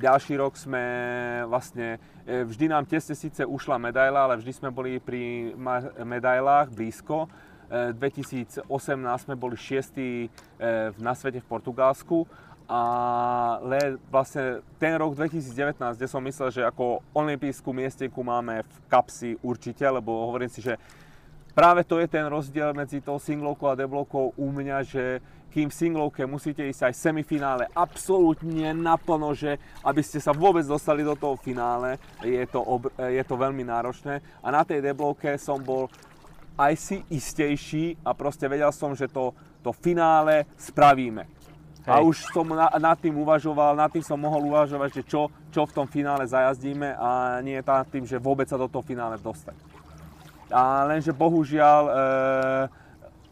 Ďalší 0.00 0.40
rok 0.40 0.56
sme 0.56 0.84
vlastne, 1.44 2.00
e, 2.24 2.44
vždy 2.48 2.72
nám 2.72 2.88
tesne 2.88 3.12
síce 3.12 3.44
ušla 3.44 3.76
medaila, 3.76 4.24
ale 4.24 4.40
vždy 4.40 4.52
sme 4.52 4.70
boli 4.72 4.96
pri 4.96 5.52
medailách 6.00 6.72
blízko. 6.72 7.28
E, 7.68 7.92
2018 7.92 8.64
sme 9.24 9.36
boli 9.36 9.56
šiestí 9.56 10.26
e, 10.26 10.28
na 10.96 11.12
svete 11.12 11.44
v 11.44 11.50
Portugalsku 11.50 12.24
ale 12.72 14.00
vlastne 14.08 14.64
ten 14.80 14.96
rok 14.96 15.12
2019, 15.12 15.76
kde 15.76 16.08
som 16.08 16.24
myslel, 16.24 16.48
že 16.48 16.62
ako 16.64 17.04
olympijskú 17.12 17.68
miestenku 17.68 18.24
máme 18.24 18.64
v 18.64 18.76
kapsi 18.88 19.36
určite, 19.44 19.84
lebo 19.84 20.32
hovorím 20.32 20.48
si, 20.48 20.64
že 20.64 20.80
práve 21.52 21.84
to 21.84 22.00
je 22.00 22.08
ten 22.08 22.24
rozdiel 22.24 22.72
medzi 22.72 23.04
tou 23.04 23.20
singlovkou 23.20 23.68
a 23.68 23.76
deblovkou 23.76 24.32
u 24.40 24.46
mňa, 24.48 24.78
že 24.88 25.20
kým 25.52 25.68
v 25.68 25.76
singlovke 25.76 26.24
musíte 26.24 26.64
ísť 26.64 26.88
aj 26.88 26.92
v 26.96 27.02
semifinále 27.04 27.64
absolútne 27.76 28.72
naplno, 28.72 29.36
že 29.36 29.60
aby 29.84 30.00
ste 30.00 30.16
sa 30.16 30.32
vôbec 30.32 30.64
dostali 30.64 31.04
do 31.04 31.12
toho 31.12 31.36
finále, 31.36 32.00
je 32.24 32.40
to, 32.48 32.64
obr- 32.64 32.96
je 32.96 33.20
to 33.20 33.36
veľmi 33.36 33.60
náročné. 33.60 34.24
A 34.40 34.48
na 34.48 34.64
tej 34.64 34.80
deblovke 34.80 35.36
som 35.36 35.60
bol 35.60 35.92
aj 36.56 36.72
si 36.80 36.96
istejší 37.12 38.00
a 38.00 38.16
proste 38.16 38.48
vedel 38.48 38.72
som, 38.72 38.96
že 38.96 39.12
to, 39.12 39.36
to 39.60 39.76
finále 39.76 40.48
spravíme. 40.56 41.28
A 41.82 41.98
Hej. 41.98 42.14
už 42.14 42.16
som 42.30 42.46
na, 42.46 42.70
nad 42.78 42.94
tým 42.94 43.18
uvažoval, 43.18 43.74
nad 43.74 43.90
tým 43.90 44.06
som 44.06 44.14
mohol 44.14 44.54
uvažovať, 44.54 45.02
že 45.02 45.02
čo, 45.02 45.26
čo 45.50 45.66
v 45.66 45.74
tom 45.74 45.86
finále 45.90 46.22
zajazdíme 46.22 46.94
a 46.94 47.42
nie 47.42 47.58
nad 47.58 47.88
tým, 47.90 48.06
že 48.06 48.22
vôbec 48.22 48.46
sa 48.46 48.54
do 48.54 48.70
toho 48.70 48.86
finále 48.86 49.18
dostať. 49.18 49.58
A 50.52 50.86
lenže 50.86 51.10
bohužiaľ, 51.10 51.82
e, 51.88 51.92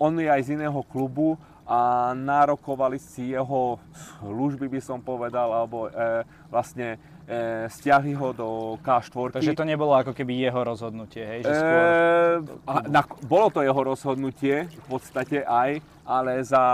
on 0.00 0.16
je 0.18 0.26
aj 0.26 0.42
z 0.42 0.56
iného 0.58 0.80
klubu 0.88 1.38
a 1.70 2.10
nárokovali 2.18 2.98
si 2.98 3.30
jeho 3.30 3.78
služby, 4.18 4.66
by 4.66 4.80
som 4.82 4.98
povedal, 4.98 5.54
alebo 5.54 5.86
e, 5.86 6.26
vlastne 6.50 6.98
e, 7.30 7.70
stiahli 7.70 8.10
ho 8.10 8.34
do 8.34 8.48
K4. 8.82 9.38
Takže 9.38 9.54
to 9.54 9.62
nebolo 9.62 9.94
ako 9.94 10.10
keby 10.10 10.34
jeho 10.50 10.66
rozhodnutie, 10.66 11.22
hej? 11.22 11.40
Že 11.46 11.54
skôr... 11.54 11.78
Ehm, 11.78 12.42
a, 12.66 12.74
na, 12.90 13.06
bolo 13.22 13.54
to 13.54 13.62
jeho 13.62 13.78
rozhodnutie 13.86 14.66
v 14.66 14.86
podstate 14.90 15.46
aj, 15.46 15.78
ale 16.02 16.42
za 16.42 16.64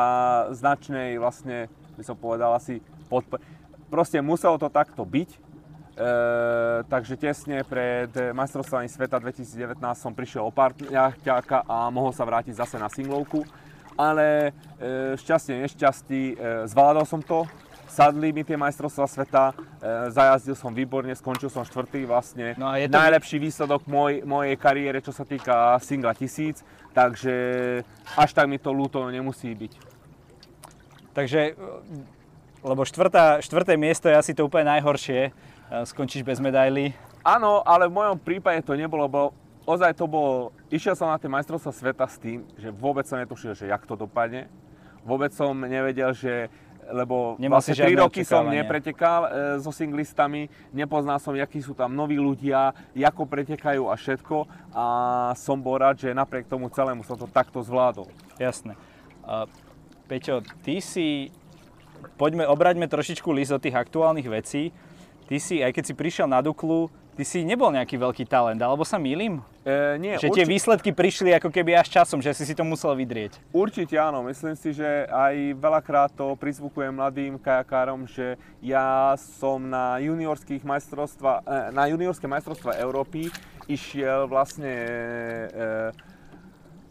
značnej 0.57 1.21
vlastne, 1.21 1.69
by 2.01 2.03
som 2.09 2.17
povedal 2.17 2.57
asi 2.57 2.81
podpor. 3.13 3.37
Proste 3.93 4.25
muselo 4.25 4.57
to 4.57 4.73
takto 4.73 5.05
byť. 5.05 5.29
E, 5.29 5.39
takže 6.89 7.21
tesne 7.21 7.61
pred 7.69 8.09
majstrovstvami 8.33 8.89
sveta 8.89 9.21
2019 9.21 9.77
som 9.93 10.17
prišiel 10.17 10.49
o 10.49 10.53
parťáka 10.57 11.69
a 11.69 11.93
mohol 11.93 12.17
sa 12.17 12.25
vrátiť 12.25 12.57
zase 12.57 12.81
na 12.81 12.89
singlovku. 12.89 13.45
Ale 13.97 14.53
e, 14.77 15.17
šťastie, 15.17 15.65
nešťastí, 15.65 16.23
e, 16.33 16.35
zvládol 16.69 17.09
som 17.09 17.25
to, 17.25 17.49
sadli 17.89 18.29
mi 18.29 18.45
tie 18.45 18.61
majstrovstvá 18.61 19.07
sveta, 19.09 19.45
e, 19.81 20.13
zajazdil 20.13 20.53
som 20.53 20.69
výborne, 20.69 21.17
skončil 21.17 21.49
som 21.49 21.65
štvrtý 21.65 22.05
vlastne. 22.05 22.53
No 22.61 22.69
a 22.69 22.77
je 22.77 22.93
to- 22.93 23.01
Najlepší 23.01 23.41
výsledok 23.41 23.89
moj, 23.89 24.21
mojej 24.29 24.57
kariére, 24.61 25.01
čo 25.01 25.17
sa 25.17 25.25
týka 25.25 25.81
singla 25.81 26.13
1000, 26.13 26.61
takže 26.93 27.33
až 28.13 28.31
tak 28.37 28.53
mi 28.53 28.61
to 28.61 28.69
ľúto 28.69 29.01
nemusí 29.09 29.49
byť. 29.49 29.73
Takže, 31.17 31.57
lebo 32.61 32.85
štvrtá, 32.85 33.41
štvrté 33.41 33.81
miesto 33.81 34.13
je 34.13 34.21
asi 34.21 34.37
to 34.37 34.45
úplne 34.45 34.69
najhoršie, 34.77 35.21
e, 35.25 35.31
skončíš 35.89 36.21
bez 36.21 36.37
medaily. 36.37 36.93
Áno, 37.25 37.65
ale 37.65 37.89
v 37.89 37.97
mojom 37.97 38.21
prípade 38.21 38.61
to 38.61 38.77
nebolo, 38.77 39.09
lebo 39.09 39.21
ozaj 39.67 39.93
to 39.99 40.07
bolo, 40.07 40.55
išiel 40.71 40.95
som 40.95 41.11
na 41.11 41.19
tie 41.19 41.29
majstrovstvá 41.29 41.73
sveta 41.75 42.07
s 42.07 42.17
tým, 42.23 42.47
že 42.57 42.71
vôbec 42.71 43.05
som 43.05 43.19
netušil, 43.19 43.53
že 43.53 43.67
jak 43.67 43.83
to 43.85 43.99
dopadne. 43.99 44.47
Vôbec 45.03 45.35
som 45.35 45.55
nevedel, 45.55 46.15
že 46.15 46.49
lebo 46.87 47.35
Nemal 47.43 47.59
vlastne 47.59 47.75
3 47.75 47.83
žiadne 47.83 47.99
roky 47.99 48.23
som 48.23 48.47
nepretekal 48.47 49.21
e, 49.27 49.29
so 49.59 49.75
singlistami, 49.75 50.47
nepoznal 50.71 51.19
som, 51.19 51.35
akí 51.35 51.59
sú 51.59 51.75
tam 51.75 51.91
noví 51.91 52.15
ľudia, 52.15 52.71
ako 52.95 53.27
pretekajú 53.27 53.91
a 53.91 53.95
všetko 53.99 54.47
a 54.71 54.87
som 55.35 55.59
bol 55.59 55.83
rád, 55.83 55.99
že 55.99 56.15
napriek 56.15 56.47
tomu 56.47 56.71
celému 56.71 57.03
som 57.03 57.19
to 57.19 57.27
takto 57.27 57.59
zvládol. 57.59 58.07
Jasné. 58.39 58.79
Uh, 59.27 59.51
Peťo, 60.07 60.47
ty 60.63 60.79
si, 60.79 61.35
poďme, 62.15 62.47
obraťme 62.47 62.87
trošičku 62.87 63.27
list 63.35 63.51
od 63.51 63.59
tých 63.59 63.75
aktuálnych 63.75 64.31
vecí. 64.31 64.71
Ty 65.27 65.37
si, 65.43 65.59
aj 65.59 65.75
keď 65.75 65.85
si 65.91 65.95
prišiel 65.99 66.31
na 66.31 66.39
Duklu, 66.39 66.87
ty 67.17 67.25
si 67.25 67.43
nebol 67.43 67.73
nejaký 67.73 67.97
veľký 67.97 68.29
talent, 68.29 68.61
alebo 68.61 68.85
sa 68.85 69.01
mýlim? 69.01 69.41
E, 69.65 69.97
nie, 69.97 70.21
Že 70.21 70.37
tie 70.37 70.47
výsledky 70.47 70.93
prišli 70.93 71.33
ako 71.35 71.49
keby 71.49 71.81
až 71.81 71.89
časom, 71.89 72.21
že 72.21 72.37
si 72.37 72.45
si 72.45 72.55
to 72.55 72.63
musel 72.63 72.93
vydrieť. 72.93 73.41
Určite 73.51 73.97
áno, 73.97 74.21
myslím 74.29 74.55
si, 74.55 74.77
že 74.77 75.09
aj 75.09 75.57
veľakrát 75.57 76.13
to 76.13 76.37
prizvukujem 76.37 76.93
mladým 76.93 77.41
kajakárom, 77.41 78.05
že 78.05 78.37
ja 78.61 79.17
som 79.41 79.65
na 79.65 79.97
juniorských 79.99 80.63
majstrovstva, 80.63 81.33
eh, 81.43 81.75
na 81.75 81.89
juniorské 81.89 82.29
majstrovstva 82.29 82.79
Európy 82.79 83.33
išiel 83.67 84.31
vlastne 84.31 84.73
eh, 85.51 86.15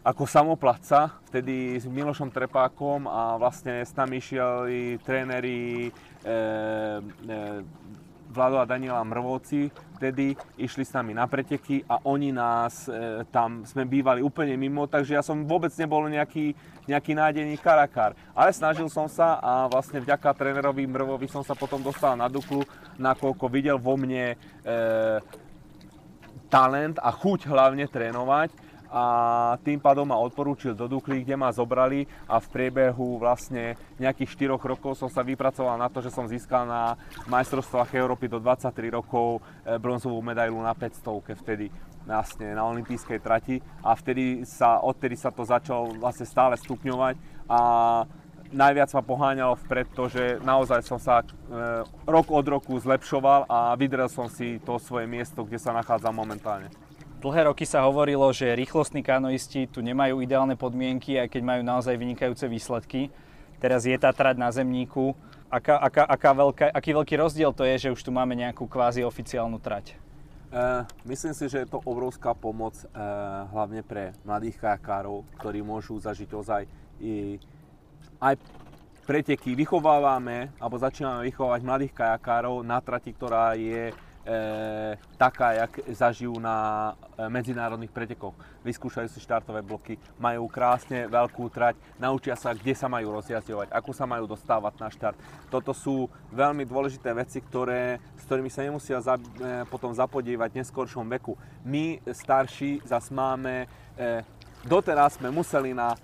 ako 0.06 0.22
samoplatca, 0.22 1.18
vtedy 1.26 1.82
s 1.82 1.86
Milošom 1.90 2.30
Trepákom 2.30 3.10
a 3.10 3.34
vlastne 3.42 3.82
s 3.82 3.90
nami 3.98 4.22
išiel 4.22 4.70
i 4.70 4.82
tréneri 5.02 5.90
eh, 5.90 7.02
eh, 7.02 7.58
Vlado 8.30 8.62
a 8.62 8.68
Daniela 8.68 9.02
Mrvovci, 9.02 9.70
vtedy 9.96 10.36
išli 10.60 10.84
s 10.84 10.92
nami 10.92 11.16
na 11.16 11.24
preteky 11.24 11.82
a 11.88 12.04
oni 12.04 12.30
nás 12.30 12.84
e, 12.86 13.24
tam, 13.32 13.64
sme 13.64 13.88
bývali 13.88 14.20
úplne 14.20 14.54
mimo, 14.60 14.84
takže 14.84 15.16
ja 15.16 15.22
som 15.24 15.48
vôbec 15.48 15.72
nebol 15.80 16.04
nejaký, 16.06 16.52
nejaký 16.84 17.12
nádejný 17.16 17.56
karakár. 17.56 18.12
Ale 18.36 18.52
snažil 18.52 18.86
som 18.92 19.08
sa 19.08 19.40
a 19.40 19.66
vlastne 19.66 20.04
vďaka 20.04 20.36
trénerovi 20.36 20.84
Mrvovi 20.84 21.26
som 21.32 21.40
sa 21.40 21.56
potom 21.56 21.80
dostal 21.80 22.12
na 22.14 22.28
Duklu, 22.28 22.62
nakoľko 23.00 23.48
videl 23.48 23.80
vo 23.80 23.96
mne 23.96 24.36
e, 24.36 24.76
talent 26.52 27.00
a 27.00 27.10
chuť 27.10 27.48
hlavne 27.48 27.88
trénovať 27.88 28.65
a 28.90 29.04
tým 29.62 29.82
pádom 29.82 30.06
ma 30.06 30.18
odporúčil 30.18 30.74
do 30.74 30.86
Dukly, 30.86 31.26
kde 31.26 31.34
ma 31.34 31.50
zobrali 31.50 32.06
a 32.30 32.38
v 32.38 32.46
priebehu 32.50 33.18
vlastne 33.18 33.74
nejakých 33.98 34.54
4 34.54 34.58
rokov 34.58 34.98
som 34.98 35.10
sa 35.10 35.26
vypracoval 35.26 35.74
na 35.78 35.90
to, 35.90 35.98
že 36.02 36.14
som 36.14 36.30
získal 36.30 36.66
na 36.66 36.94
majstrovstvách 37.26 37.94
Európy 37.98 38.30
do 38.30 38.38
23 38.38 38.94
rokov 38.94 39.40
e, 39.66 39.78
bronzovú 39.78 40.22
medailu 40.22 40.58
na 40.62 40.74
500 40.74 41.38
vtedy 41.42 41.66
vlastne 42.06 42.54
na 42.54 42.62
olympijskej 42.70 43.18
trati 43.18 43.58
a 43.82 43.98
vtedy 43.98 44.46
sa, 44.46 44.78
odtedy 44.78 45.18
sa 45.18 45.34
to 45.34 45.42
začalo 45.42 45.98
vlastne 45.98 46.22
stále 46.22 46.54
stupňovať 46.54 47.18
a 47.50 47.60
najviac 48.54 48.90
ma 48.94 49.02
poháňalo 49.02 49.58
vpred 49.66 49.86
to, 49.90 50.06
že 50.06 50.38
naozaj 50.46 50.86
som 50.86 51.02
sa 51.02 51.22
e, 51.22 51.26
rok 52.06 52.30
od 52.30 52.46
roku 52.46 52.78
zlepšoval 52.78 53.50
a 53.50 53.74
vydrel 53.74 54.06
som 54.06 54.30
si 54.30 54.62
to 54.62 54.78
svoje 54.78 55.10
miesto, 55.10 55.42
kde 55.42 55.58
sa 55.58 55.74
nachádzam 55.74 56.14
momentálne. 56.14 56.70
Dlhé 57.26 57.50
roky 57.50 57.66
sa 57.66 57.82
hovorilo, 57.82 58.30
že 58.30 58.54
rýchlostní 58.54 59.02
kanoisti 59.02 59.66
tu 59.66 59.82
nemajú 59.82 60.22
ideálne 60.22 60.54
podmienky, 60.54 61.18
aj 61.18 61.34
keď 61.34 61.42
majú 61.42 61.62
naozaj 61.66 61.98
vynikajúce 61.98 62.46
výsledky. 62.46 63.10
Teraz 63.58 63.82
je 63.82 63.98
tá 63.98 64.14
trať 64.14 64.38
na 64.38 64.46
zemníku. 64.54 65.10
Aká, 65.50 65.74
aká, 65.74 66.06
aká 66.06 66.30
veľká, 66.30 66.66
aký 66.70 66.94
veľký 66.94 67.18
rozdiel 67.18 67.50
to 67.50 67.66
je, 67.66 67.82
že 67.82 67.88
už 67.90 67.98
tu 67.98 68.14
máme 68.14 68.38
nejakú 68.38 68.70
kvázi 68.70 69.02
oficiálnu 69.02 69.58
trať? 69.58 69.98
Uh, 70.54 70.86
myslím 71.02 71.34
si, 71.34 71.50
že 71.50 71.66
je 71.66 71.74
to 71.74 71.82
obrovská 71.82 72.30
pomoc 72.30 72.78
uh, 72.94 73.50
hlavne 73.50 73.82
pre 73.82 74.14
mladých 74.22 74.62
kajakárov, 74.62 75.26
ktorí 75.42 75.66
môžu 75.66 75.98
zažiť 75.98 76.30
ozaj 76.30 76.62
i 77.02 77.42
aj 78.22 78.38
preteky. 79.02 79.58
Vychovávame, 79.58 80.54
alebo 80.62 80.78
začíname 80.78 81.26
vychovávať 81.26 81.60
mladých 81.66 81.90
kajakárov 81.90 82.62
na 82.62 82.78
trati, 82.78 83.10
ktorá 83.10 83.58
je 83.58 83.90
e, 84.26 84.98
taká, 85.14 85.54
jak 85.54 85.72
zažijú 85.94 86.34
na 86.42 86.92
e, 87.14 87.30
medzinárodných 87.30 87.94
pretekoch. 87.94 88.34
Vyskúšajú 88.66 89.06
si 89.06 89.22
štartové 89.22 89.62
bloky, 89.62 89.94
majú 90.18 90.50
krásne 90.50 91.06
veľkú 91.06 91.46
trať, 91.54 91.78
naučia 92.02 92.34
sa, 92.34 92.50
kde 92.50 92.74
sa 92.74 92.90
majú 92.90 93.14
rozjazdovať, 93.14 93.70
ako 93.70 93.90
sa 93.94 94.04
majú 94.04 94.26
dostávať 94.26 94.74
na 94.82 94.88
štart. 94.90 95.18
Toto 95.46 95.70
sú 95.70 96.10
veľmi 96.34 96.66
dôležité 96.66 97.14
veci, 97.14 97.38
ktoré, 97.38 98.02
s 98.18 98.26
ktorými 98.26 98.50
sa 98.50 98.66
nemusia 98.66 98.98
za, 98.98 99.14
e, 99.16 99.62
potom 99.70 99.94
zapodievať 99.94 100.50
v 100.50 100.58
neskoršom 100.66 101.06
veku. 101.16 101.38
My, 101.62 102.02
starší, 102.10 102.82
zas 102.82 103.14
máme, 103.14 103.70
e, 103.94 104.26
doteraz 104.66 105.22
sme 105.22 105.30
museli 105.30 105.70
na 105.70 105.94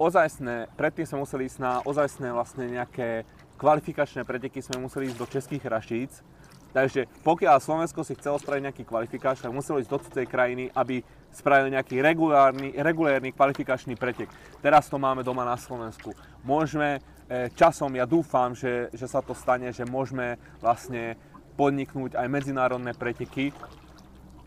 ozajstné, 0.00 0.72
predtým 0.76 1.04
sme 1.04 1.24
museli 1.24 1.48
ísť 1.48 1.58
na 1.60 1.72
ozajstné 1.84 2.28
vlastne 2.32 2.64
nejaké 2.68 3.28
kvalifikačné 3.60 4.24
preteky, 4.24 4.64
sme 4.64 4.80
museli 4.80 5.12
ísť 5.12 5.18
do 5.20 5.28
Českých 5.28 5.64
Rašíc, 5.68 6.24
Takže 6.70 7.10
pokiaľ 7.26 7.58
Slovensko 7.58 8.06
si 8.06 8.14
chcelo 8.14 8.38
spraviť 8.38 8.62
nejaký 8.70 8.84
kvalifikač, 8.86 9.42
tak 9.42 9.50
muselo 9.50 9.82
ísť 9.82 9.90
do 9.90 9.98
cudzej 9.98 10.26
krajiny, 10.30 10.70
aby 10.70 11.02
spravili 11.30 11.74
nejaký 11.74 11.98
regulárny, 12.02 12.74
regulérny 12.78 13.34
kvalifikačný 13.34 13.94
pretek. 13.98 14.30
Teraz 14.62 14.86
to 14.86 14.98
máme 14.98 15.26
doma 15.26 15.42
na 15.46 15.58
Slovensku. 15.58 16.14
Môžeme 16.46 16.98
e, 17.26 17.50
časom, 17.54 17.90
ja 17.94 18.06
dúfam, 18.06 18.54
že, 18.54 18.90
že 18.94 19.06
sa 19.06 19.22
to 19.22 19.34
stane, 19.34 19.70
že 19.74 19.86
môžeme 19.86 20.38
vlastne 20.62 21.18
podniknúť 21.54 22.18
aj 22.18 22.26
medzinárodné 22.30 22.94
preteky, 22.94 23.54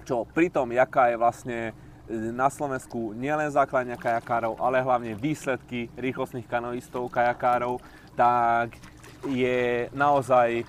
čo 0.04 0.28
pri 0.28 0.52
tom, 0.52 0.72
jaká 0.76 1.12
je 1.12 1.20
vlastne 1.20 1.60
e, 1.72 1.72
na 2.32 2.52
Slovensku 2.52 3.16
nielen 3.16 3.52
základňa 3.52 4.00
kajakárov, 4.00 4.60
ale 4.60 4.84
hlavne 4.84 5.16
výsledky 5.16 5.88
rýchlostných 5.96 6.48
kanoistov, 6.48 7.12
kajakárov, 7.12 7.80
tak 8.16 8.76
je 9.28 9.88
naozaj 9.96 10.64
e, 10.64 10.66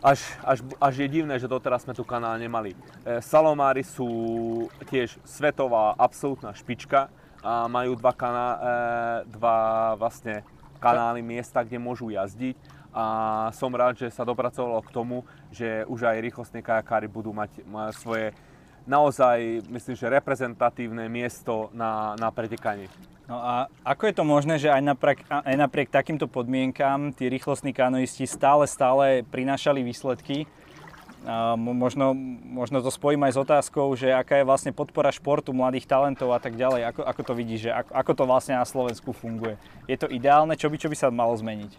až, 0.00 0.20
až, 0.44 0.58
až 0.80 0.94
je 0.96 1.08
divné, 1.08 1.36
že 1.36 1.48
doteraz 1.48 1.84
sme 1.84 1.92
tu 1.92 2.04
kanál 2.04 2.40
nemali. 2.40 2.72
E, 2.72 3.20
Salomári 3.20 3.84
sú 3.84 4.08
tiež 4.88 5.20
svetová 5.28 5.92
absolútna 6.00 6.56
špička 6.56 7.12
a 7.44 7.68
majú 7.68 7.96
dva, 7.96 8.12
kaná, 8.16 8.48
e, 8.56 8.60
dva 9.28 9.56
vlastne 10.00 10.40
kanály, 10.80 11.20
miesta, 11.20 11.60
kde 11.60 11.76
môžu 11.76 12.08
jazdiť 12.08 12.56
a 12.90 13.04
som 13.54 13.70
rád, 13.70 14.02
že 14.02 14.08
sa 14.10 14.26
dopracovalo 14.26 14.82
k 14.82 14.90
tomu, 14.90 15.22
že 15.54 15.86
už 15.86 16.10
aj 16.10 16.24
rýchlostní 16.26 16.60
kajakári 16.64 17.06
budú 17.06 17.30
mať, 17.30 17.62
svoje 17.94 18.34
naozaj, 18.82 19.62
myslím, 19.70 19.94
že 19.94 20.10
reprezentatívne 20.10 21.06
miesto 21.06 21.70
na, 21.70 22.18
na 22.18 22.34
pretekanie. 22.34 22.90
No 23.30 23.38
a 23.38 23.70
ako 23.86 24.10
je 24.10 24.14
to 24.18 24.24
možné, 24.26 24.58
že 24.58 24.66
aj 24.66 24.82
napriek, 24.82 25.22
aj 25.30 25.54
napriek 25.54 25.86
takýmto 25.86 26.26
podmienkám 26.26 27.14
tí 27.14 27.30
rýchlostní 27.30 27.70
kanoisti 27.70 28.26
stále, 28.26 28.66
stále 28.66 29.22
prinášali 29.22 29.86
výsledky? 29.86 30.50
A 31.22 31.54
možno, 31.54 32.10
možno 32.42 32.82
to 32.82 32.90
spojím 32.90 33.22
aj 33.30 33.38
s 33.38 33.38
otázkou, 33.38 33.94
že 33.94 34.10
aká 34.10 34.42
je 34.42 34.48
vlastne 34.48 34.74
podpora 34.74 35.14
športu, 35.14 35.54
mladých 35.54 35.86
talentov 35.86 36.34
a 36.34 36.42
tak 36.42 36.58
ďalej. 36.58 36.90
Ako, 36.90 37.06
ako 37.06 37.22
to 37.22 37.32
vidíš, 37.38 37.60
že 37.68 37.70
ako, 37.70 37.90
ako 37.94 38.12
to 38.18 38.24
vlastne 38.26 38.54
na 38.58 38.66
Slovensku 38.66 39.14
funguje? 39.14 39.54
Je 39.86 39.94
to 39.94 40.10
ideálne? 40.10 40.58
Čo 40.58 40.66
by, 40.66 40.76
čo 40.80 40.90
by 40.90 40.96
sa 40.98 41.14
malo 41.14 41.36
zmeniť? 41.38 41.72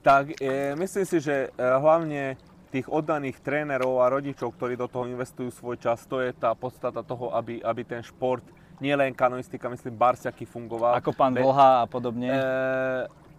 Tak 0.00 0.40
e, 0.40 0.72
myslím 0.72 1.04
si, 1.04 1.20
že 1.20 1.52
e, 1.52 1.58
hlavne 1.60 2.40
tých 2.72 2.88
oddaných 2.88 3.44
trénerov 3.44 4.00
a 4.00 4.08
rodičov, 4.08 4.56
ktorí 4.56 4.80
do 4.80 4.88
toho 4.88 5.04
investujú 5.04 5.52
svoj 5.52 5.76
čas, 5.76 6.08
to 6.08 6.24
je 6.24 6.32
tá 6.32 6.56
podstata 6.56 7.04
toho, 7.04 7.28
aby, 7.36 7.60
aby 7.60 7.82
ten 7.84 8.00
šport 8.00 8.46
nie 8.80 8.94
len 8.96 9.14
kanoistika, 9.14 9.70
myslím, 9.70 9.94
Barsiaky 9.94 10.46
fungoval. 10.46 10.98
Ako 10.98 11.14
pán 11.14 11.34
Vlha 11.34 11.84
a 11.84 11.86
podobne. 11.86 12.30
E, 12.30 12.40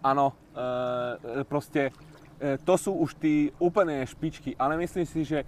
áno, 0.00 0.32
e, 0.56 1.44
proste 1.44 1.92
e, 2.40 2.56
to 2.62 2.74
sú 2.80 2.96
už 2.96 3.16
tí 3.20 3.52
úplné 3.60 4.04
špičky, 4.06 4.56
ale 4.56 4.80
myslím 4.80 5.04
si, 5.04 5.24
že 5.26 5.42
e, 5.42 5.46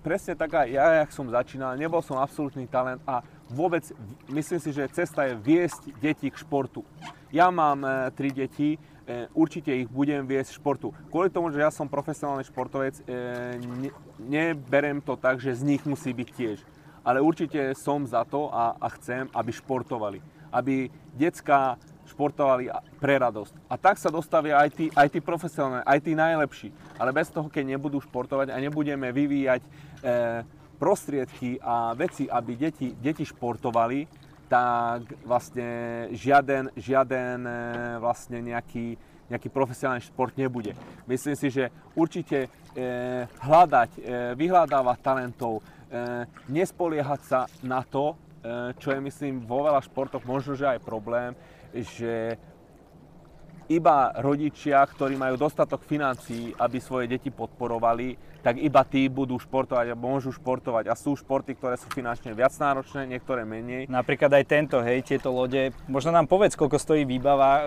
presne 0.00 0.32
tak 0.38 0.64
aj 0.64 0.68
ja, 0.70 0.86
jak 1.04 1.10
som 1.12 1.28
začínal, 1.28 1.76
nebol 1.76 2.00
som 2.00 2.16
absolútny 2.16 2.64
talent 2.68 3.00
a 3.04 3.20
vôbec 3.52 3.84
myslím 4.32 4.60
si, 4.60 4.70
že 4.72 4.88
cesta 4.88 5.28
je 5.28 5.36
viesť 5.36 5.92
deti 6.00 6.32
k 6.32 6.36
športu. 6.40 6.80
Ja 7.32 7.52
mám 7.52 7.84
e, 7.84 8.08
tri 8.16 8.32
deti, 8.32 8.76
e, 8.76 9.28
určite 9.36 9.72
ich 9.76 9.88
budem 9.92 10.24
viesť 10.24 10.56
športu. 10.56 10.96
Kvôli 11.12 11.28
tomu, 11.28 11.52
že 11.52 11.60
ja 11.60 11.68
som 11.68 11.88
profesionálny 11.88 12.48
športovec, 12.48 13.04
e, 13.04 13.60
ne, 13.60 13.90
neberem 14.20 15.04
to 15.04 15.16
tak, 15.20 15.40
že 15.40 15.52
z 15.52 15.76
nich 15.76 15.82
musí 15.84 16.12
byť 16.16 16.30
tiež 16.32 16.60
ale 17.02 17.18
určite 17.22 17.74
som 17.74 18.06
za 18.06 18.22
to 18.24 18.48
a, 18.50 18.78
a 18.78 18.88
chcem, 18.98 19.26
aby 19.34 19.50
športovali. 19.50 20.18
Aby 20.54 20.90
decka 21.14 21.78
športovali 22.08 22.68
pre 23.00 23.16
radosť. 23.18 23.54
A 23.66 23.74
tak 23.80 23.96
sa 23.96 24.12
dostavia 24.12 24.60
aj 24.60 24.70
tí, 24.74 24.86
aj 24.92 25.08
tí 25.08 25.18
profesionálni, 25.22 25.86
aj 25.86 25.98
tí 26.02 26.12
najlepší. 26.12 26.68
Ale 27.00 27.10
bez 27.10 27.32
toho, 27.32 27.48
keď 27.48 27.76
nebudú 27.76 27.98
športovať 28.04 28.52
a 28.52 28.60
nebudeme 28.60 29.08
vyvíjať 29.10 29.62
e, 29.64 29.70
prostriedky 30.76 31.62
a 31.62 31.96
veci, 31.96 32.28
aby 32.28 32.52
deti, 32.58 32.92
deti 32.98 33.24
športovali, 33.24 34.22
tak 34.52 35.08
vlastne 35.24 36.10
žiaden, 36.12 36.68
žiaden 36.76 37.40
e, 37.48 37.52
vlastne 37.96 38.44
nejaký, 38.44 39.00
nejaký 39.32 39.48
profesionálny 39.48 40.04
šport 40.04 40.36
nebude. 40.36 40.76
Myslím 41.08 41.38
si, 41.40 41.48
že 41.48 41.72
určite 41.96 42.52
e, 42.76 42.84
hľadať, 43.24 43.90
e, 43.96 44.00
vyhľadávať 44.36 44.98
talentov, 45.00 45.64
nespoliehať 46.48 47.20
sa 47.20 47.40
na 47.60 47.84
to, 47.84 48.16
e, 48.42 48.76
čo 48.80 48.96
je 48.96 49.00
myslím 49.00 49.44
vo 49.44 49.68
veľa 49.68 49.84
športoch 49.84 50.24
možno, 50.24 50.56
že 50.56 50.76
aj 50.76 50.80
problém, 50.80 51.36
že 51.72 52.36
iba 53.70 54.12
rodičia, 54.20 54.84
ktorí 54.84 55.16
majú 55.16 55.38
dostatok 55.38 55.80
financií, 55.86 56.52
aby 56.58 56.76
svoje 56.82 57.08
deti 57.08 57.32
podporovali, 57.32 58.18
tak 58.42 58.58
iba 58.58 58.82
tí 58.82 59.06
budú 59.06 59.38
športovať 59.38 59.94
a 59.94 59.96
môžu 59.96 60.34
športovať. 60.34 60.90
A 60.90 60.98
sú 60.98 61.14
športy, 61.14 61.54
ktoré 61.54 61.78
sú 61.78 61.86
finančne 61.94 62.34
viac 62.34 62.50
náročné, 62.58 63.06
niektoré 63.06 63.46
menej. 63.46 63.86
Napríklad 63.86 64.34
aj 64.34 64.44
tento, 64.50 64.82
hej, 64.82 65.06
tieto 65.06 65.30
lode. 65.30 65.70
Možno 65.86 66.10
nám 66.10 66.26
povedz, 66.26 66.58
koľko 66.58 66.76
stojí 66.76 67.06
výbava, 67.06 67.62
e, 67.62 67.64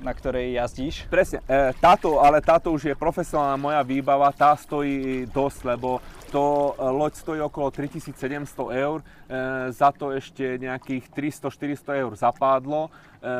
na 0.00 0.12
ktorej 0.16 0.56
jazdíš? 0.56 1.04
Presne, 1.12 1.44
táto, 1.78 2.18
ale 2.24 2.40
táto 2.40 2.72
už 2.72 2.90
je 2.90 2.94
profesionálna 2.96 3.60
moja 3.60 3.84
výbava, 3.84 4.32
tá 4.32 4.56
stojí 4.56 5.28
dosť, 5.28 5.76
lebo 5.76 6.00
to 6.34 6.74
e, 6.74 6.90
loď 6.90 7.14
stojí 7.14 7.40
okolo 7.40 7.70
3700 7.70 8.74
eur, 8.74 8.98
e, 8.98 9.04
za 9.70 9.94
to 9.94 10.10
ešte 10.10 10.58
nejakých 10.58 11.06
300-400 11.14 12.02
eur 12.02 12.12
zapádlo. 12.18 12.90
E, 12.90 13.30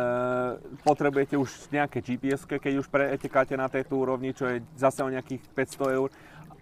potrebujete 0.86 1.34
už 1.34 1.74
nejaké 1.74 1.98
gps 1.98 2.46
keď 2.46 2.72
už 2.78 2.86
pretekáte 2.86 3.58
na 3.58 3.66
tejto 3.66 3.98
úrovni, 3.98 4.30
čo 4.30 4.46
je 4.46 4.62
zase 4.78 5.02
o 5.02 5.10
nejakých 5.10 5.42
500 5.42 5.98
eur, 5.98 6.08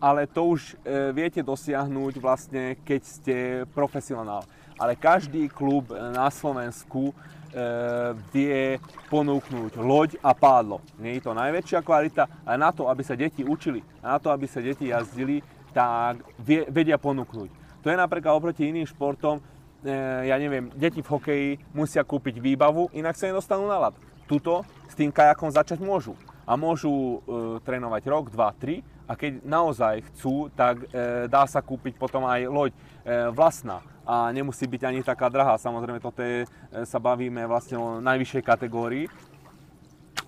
ale 0.01 0.25
to 0.25 0.57
už 0.57 0.73
e, 0.81 1.13
viete 1.13 1.45
dosiahnuť 1.45 2.15
vlastne, 2.17 2.81
keď 2.81 3.01
ste 3.05 3.37
profesionál. 3.77 4.49
Ale 4.81 4.97
každý 4.97 5.53
klub 5.53 5.93
na 5.93 6.33
Slovensku 6.33 7.13
vie 8.33 8.81
ponúknuť 9.13 9.77
loď 9.77 10.17
a 10.25 10.33
pádlo. 10.33 10.81
Nie 10.97 11.21
je 11.21 11.29
to 11.29 11.37
najväčšia 11.37 11.85
kvalita, 11.85 12.25
ale 12.49 12.57
na 12.57 12.73
to, 12.73 12.89
aby 12.89 13.05
sa 13.05 13.13
deti 13.13 13.45
učili, 13.45 13.85
na 14.01 14.17
to, 14.17 14.33
aby 14.33 14.49
sa 14.49 14.65
deti 14.65 14.89
jazdili, 14.89 15.45
tak 15.73 16.23
vie, 16.39 16.69
vedia 16.69 17.01
ponúknuť. 17.01 17.51
To 17.83 17.87
je 17.91 17.97
napríklad 17.99 18.37
oproti 18.37 18.69
iným 18.69 18.87
športom, 18.87 19.43
e, 19.83 19.93
ja 20.29 20.39
neviem, 20.39 20.71
deti 20.79 21.03
v 21.03 21.11
hokeji 21.11 21.49
musia 21.75 22.07
kúpiť 22.07 22.39
výbavu, 22.39 22.93
inak 22.95 23.19
sa 23.19 23.27
nedostanú 23.27 23.67
na 23.67 23.89
ľad. 23.89 23.95
Tuto 24.31 24.63
s 24.87 24.95
tým 24.95 25.11
kajakom 25.11 25.51
začať 25.51 25.83
môžu. 25.83 26.15
A 26.47 26.55
môžu 26.55 26.93
e, 26.93 27.17
trénovať 27.67 28.03
rok, 28.07 28.31
dva, 28.31 28.55
tri 28.55 28.87
a 29.09 29.19
keď 29.19 29.43
naozaj 29.43 30.07
chcú, 30.13 30.49
tak 30.55 30.87
e, 30.89 31.27
dá 31.27 31.43
sa 31.45 31.59
kúpiť 31.59 31.99
potom 31.99 32.23
aj 32.25 32.41
loď 32.47 32.73
e, 32.73 32.79
vlastná 33.35 33.83
a 34.03 34.31
nemusí 34.35 34.67
byť 34.67 34.83
ani 34.83 35.01
taká 35.03 35.31
drahá. 35.31 35.59
Samozrejme, 35.59 36.03
toto 36.03 36.23
je, 36.23 36.47
e, 36.47 36.47
sa 36.87 36.99
bavíme 36.99 37.47
vlastne 37.47 37.79
o 37.79 38.03
najvyššej 38.03 38.43
kategórii. 38.43 39.07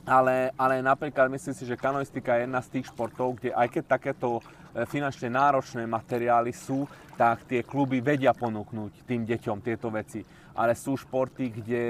Ale, 0.04 0.52
ale 0.60 0.84
napríklad 0.84 1.32
myslím 1.32 1.56
si, 1.56 1.64
že 1.64 1.80
kanoistika 1.80 2.36
je 2.36 2.44
jedna 2.44 2.60
z 2.60 2.70
tých 2.76 2.92
športov, 2.92 3.40
kde 3.40 3.56
aj 3.56 3.68
keď 3.72 3.84
takéto 3.88 4.44
finančne 4.90 5.30
náročné 5.30 5.86
materiály 5.86 6.50
sú, 6.50 6.90
tak 7.14 7.46
tie 7.46 7.62
kluby 7.62 8.02
vedia 8.02 8.34
ponúknuť 8.34 9.06
tým 9.06 9.22
deťom 9.22 9.62
tieto 9.62 9.88
veci. 9.94 10.26
Ale 10.54 10.74
sú 10.74 10.98
športy, 10.98 11.50
kde, 11.50 11.86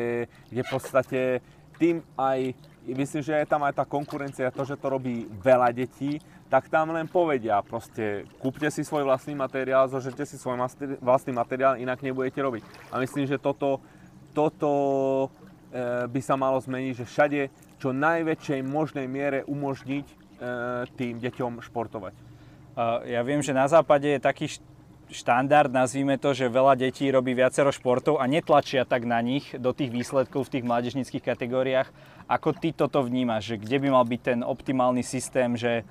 kde 0.53 0.61
v 0.61 0.71
podstate 0.71 1.21
tým 1.81 2.05
aj, 2.15 2.55
myslím, 2.87 3.23
že 3.25 3.35
je 3.41 3.49
tam 3.49 3.65
aj 3.65 3.81
tá 3.81 3.85
konkurencia, 3.89 4.55
to, 4.55 4.63
že 4.69 4.79
to 4.79 4.93
robí 4.93 5.27
veľa 5.43 5.73
detí, 5.75 6.21
tak 6.49 6.71
tam 6.71 6.95
len 6.95 7.09
povedia 7.11 7.59
proste, 7.65 8.29
kúpte 8.39 8.71
si 8.71 8.87
svoj 8.87 9.03
vlastný 9.09 9.35
materiál, 9.35 9.91
zožete 9.91 10.23
si 10.29 10.39
svoj 10.39 10.61
vlastný 11.03 11.33
materiál, 11.35 11.81
inak 11.81 11.99
nebudete 12.05 12.39
robiť. 12.39 12.63
A 12.95 13.01
myslím, 13.03 13.27
že 13.27 13.43
toto, 13.43 13.83
toto 14.37 14.71
e, 15.73 16.07
by 16.07 16.21
sa 16.23 16.39
malo 16.39 16.61
zmeniť, 16.61 16.93
že 16.95 17.09
všade 17.09 17.41
čo 17.81 17.91
najväčšej 17.91 18.61
možnej 18.63 19.11
miere 19.11 19.43
umožniť 19.51 20.07
e, 20.07 20.15
tým 20.95 21.19
deťom 21.19 21.65
športovať. 21.65 22.34
Ja 23.07 23.23
viem, 23.23 23.39
že 23.39 23.55
na 23.55 23.71
západe 23.71 24.11
je 24.11 24.19
taký 24.19 24.51
štandard, 25.15 25.71
nazvime 25.71 26.19
to, 26.19 26.35
že 26.35 26.51
veľa 26.51 26.75
detí 26.75 27.07
robí 27.07 27.31
viacero 27.31 27.71
športov 27.71 28.19
a 28.19 28.27
netlačia 28.27 28.83
tak 28.83 29.07
na 29.07 29.23
nich 29.23 29.47
do 29.55 29.71
tých 29.71 29.95
výsledkov 29.95 30.51
v 30.51 30.59
tých 30.59 30.65
mládežnických 30.67 31.23
kategóriách. 31.23 31.89
Ako 32.27 32.51
ty 32.57 32.75
toto 32.75 33.05
vnímaš, 33.07 33.55
že 33.55 33.61
kde 33.63 33.77
by 33.79 33.89
mal 33.95 34.05
byť 34.09 34.21
ten 34.27 34.41
optimálny 34.43 35.07
systém, 35.07 35.55
že 35.55 35.87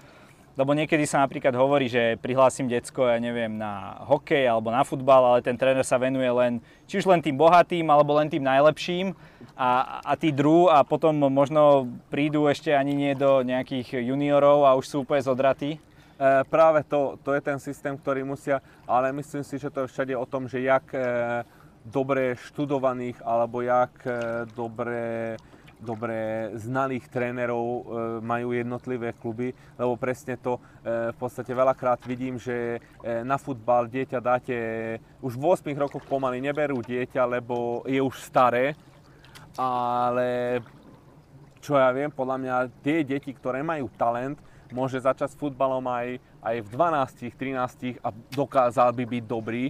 lebo 0.53 0.77
niekedy 0.77 1.09
sa 1.09 1.25
napríklad 1.25 1.57
hovorí, 1.57 1.89
že 1.89 2.13
prihlásim 2.21 2.69
decko, 2.69 3.09
ja 3.09 3.17
neviem, 3.17 3.57
na 3.57 3.97
hokej 4.05 4.45
alebo 4.45 4.69
na 4.69 4.85
futbal, 4.85 5.33
ale 5.33 5.41
ten 5.41 5.57
tréner 5.57 5.81
sa 5.81 5.97
venuje 5.97 6.29
len, 6.29 6.61
či 6.85 7.01
už 7.01 7.09
len 7.09 7.25
tým 7.25 7.33
bohatým, 7.33 7.89
alebo 7.89 8.13
len 8.21 8.29
tým 8.29 8.45
najlepším 8.45 9.17
a, 9.57 10.01
a 10.05 10.13
tí 10.13 10.29
dru 10.29 10.69
a 10.69 10.85
potom 10.85 11.17
možno 11.33 11.89
prídu 12.13 12.45
ešte 12.45 12.69
ani 12.69 12.93
nie 12.93 13.17
do 13.17 13.41
nejakých 13.41 14.05
juniorov 14.05 14.69
a 14.69 14.77
už 14.77 14.85
sú 14.85 14.95
úplne 15.01 15.25
zodratí. 15.25 15.81
E, 16.23 16.43
práve 16.47 16.87
to, 16.87 17.19
to 17.19 17.35
je 17.35 17.41
ten 17.43 17.59
systém, 17.59 17.99
ktorý 17.99 18.23
musia, 18.23 18.63
ale 18.87 19.11
myslím 19.11 19.43
si, 19.43 19.59
že 19.59 19.67
to 19.67 19.83
je 19.83 19.91
všade 19.91 20.15
o 20.15 20.23
tom, 20.23 20.47
že 20.47 20.63
jak 20.63 20.87
e, 20.95 21.03
dobre 21.83 22.39
študovaných 22.39 23.19
alebo 23.27 23.59
jak 23.59 23.91
e, 24.07 24.47
dobre 24.55 25.35
dobre 25.83 26.47
znalých 26.55 27.11
trénerov 27.11 27.67
e, 27.67 27.81
majú 28.23 28.55
jednotlivé 28.55 29.11
kluby, 29.11 29.51
lebo 29.75 29.99
presne 29.99 30.39
to 30.39 30.55
e, 30.55 31.11
v 31.11 31.17
podstate 31.19 31.51
veľakrát 31.51 31.99
vidím, 32.07 32.39
že 32.39 32.79
e, 32.79 33.21
na 33.27 33.35
futbal 33.35 33.91
dieťa 33.91 34.19
dáte, 34.23 34.55
už 35.19 35.35
v 35.35 35.43
8 35.43 35.75
rokoch 35.75 36.07
pomaly 36.07 36.39
neberú 36.39 36.79
dieťa, 36.79 37.27
lebo 37.27 37.83
je 37.83 37.99
už 37.99 38.15
staré, 38.23 38.79
ale 39.59 40.63
čo 41.59 41.75
ja 41.75 41.91
viem, 41.91 42.11
podľa 42.11 42.37
mňa 42.39 42.55
tie 42.79 43.03
deti, 43.03 43.35
ktoré 43.35 43.59
majú 43.59 43.91
talent, 43.99 44.39
môže 44.73 44.97
začať 44.97 45.31
s 45.31 45.39
futbalom 45.39 45.85
aj, 45.85 46.17
aj 46.41 46.55
v 46.65 46.67
12, 46.73 47.29
13 47.37 48.01
a 48.01 48.09
dokázal 48.33 48.89
by 48.91 49.05
byť 49.05 49.23
dobrý, 49.23 49.69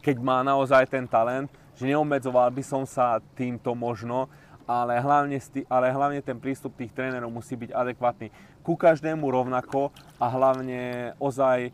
keď 0.00 0.16
má 0.20 0.40
naozaj 0.40 0.88
ten 0.88 1.04
talent, 1.04 1.48
že 1.74 1.88
neobmedzoval 1.88 2.48
by 2.54 2.62
som 2.64 2.82
sa 2.88 3.18
týmto 3.34 3.76
možno, 3.76 4.28
ale 4.64 4.96
hlavne, 4.96 5.36
ale 5.68 5.92
hlavne 5.92 6.20
ten 6.24 6.40
prístup 6.40 6.72
tých 6.76 6.92
trénerov 6.96 7.28
musí 7.28 7.52
byť 7.56 7.70
adekvátny 7.72 8.32
ku 8.64 8.80
každému 8.80 9.28
rovnako 9.28 9.92
a 10.16 10.26
hlavne 10.32 11.12
ozaj 11.20 11.68
e, 11.68 11.70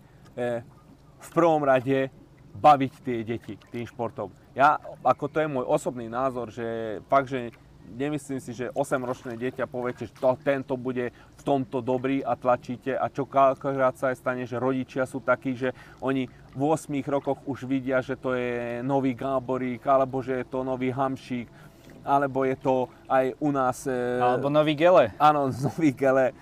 v 1.20 1.29
prvom 1.31 1.62
rade 1.62 2.11
baviť 2.51 2.92
tie 3.07 3.23
deti 3.23 3.55
tým 3.70 3.87
športom. 3.87 4.35
Ja, 4.59 4.83
ako 5.07 5.31
to 5.31 5.38
je 5.38 5.46
môj 5.46 5.62
osobný 5.70 6.11
názor, 6.11 6.51
že 6.51 6.99
fakt, 7.07 7.31
že 7.31 7.55
nemyslím 7.96 8.40
si, 8.40 8.55
že 8.55 8.70
8-ročné 8.72 9.35
dieťa 9.37 9.66
poviete, 9.66 10.07
že 10.07 10.14
to, 10.14 10.38
tento 10.40 10.79
bude 10.79 11.11
v 11.12 11.42
tomto 11.42 11.83
dobrý 11.83 12.22
a 12.22 12.38
tlačíte 12.38 12.94
a 12.94 13.11
čo 13.11 13.26
každá 13.26 13.90
sa 13.96 14.14
aj 14.14 14.16
stane, 14.18 14.44
že 14.46 14.62
rodičia 14.62 15.05
sú 15.05 15.18
takí, 15.20 15.59
že 15.59 15.74
oni 16.00 16.31
v 16.55 16.62
8 16.62 16.90
rokoch 17.07 17.38
už 17.46 17.66
vidia, 17.66 18.03
že 18.03 18.18
to 18.18 18.35
je 18.35 18.83
nový 18.83 19.14
Gáborík 19.14 19.83
alebo 19.87 20.22
že 20.22 20.42
je 20.42 20.46
to 20.46 20.62
nový 20.62 20.90
Hamšík 20.94 21.70
alebo 22.05 22.48
je 22.48 22.57
to 22.57 22.88
aj 23.09 23.37
u 23.40 23.50
nás... 23.53 23.85
E, 23.85 24.20
alebo 24.20 24.48
Nový 24.48 24.72
Gele. 24.72 25.12
Áno, 25.20 25.53
Nový 25.68 25.92
Gele. 25.92 26.33
E, 26.33 26.35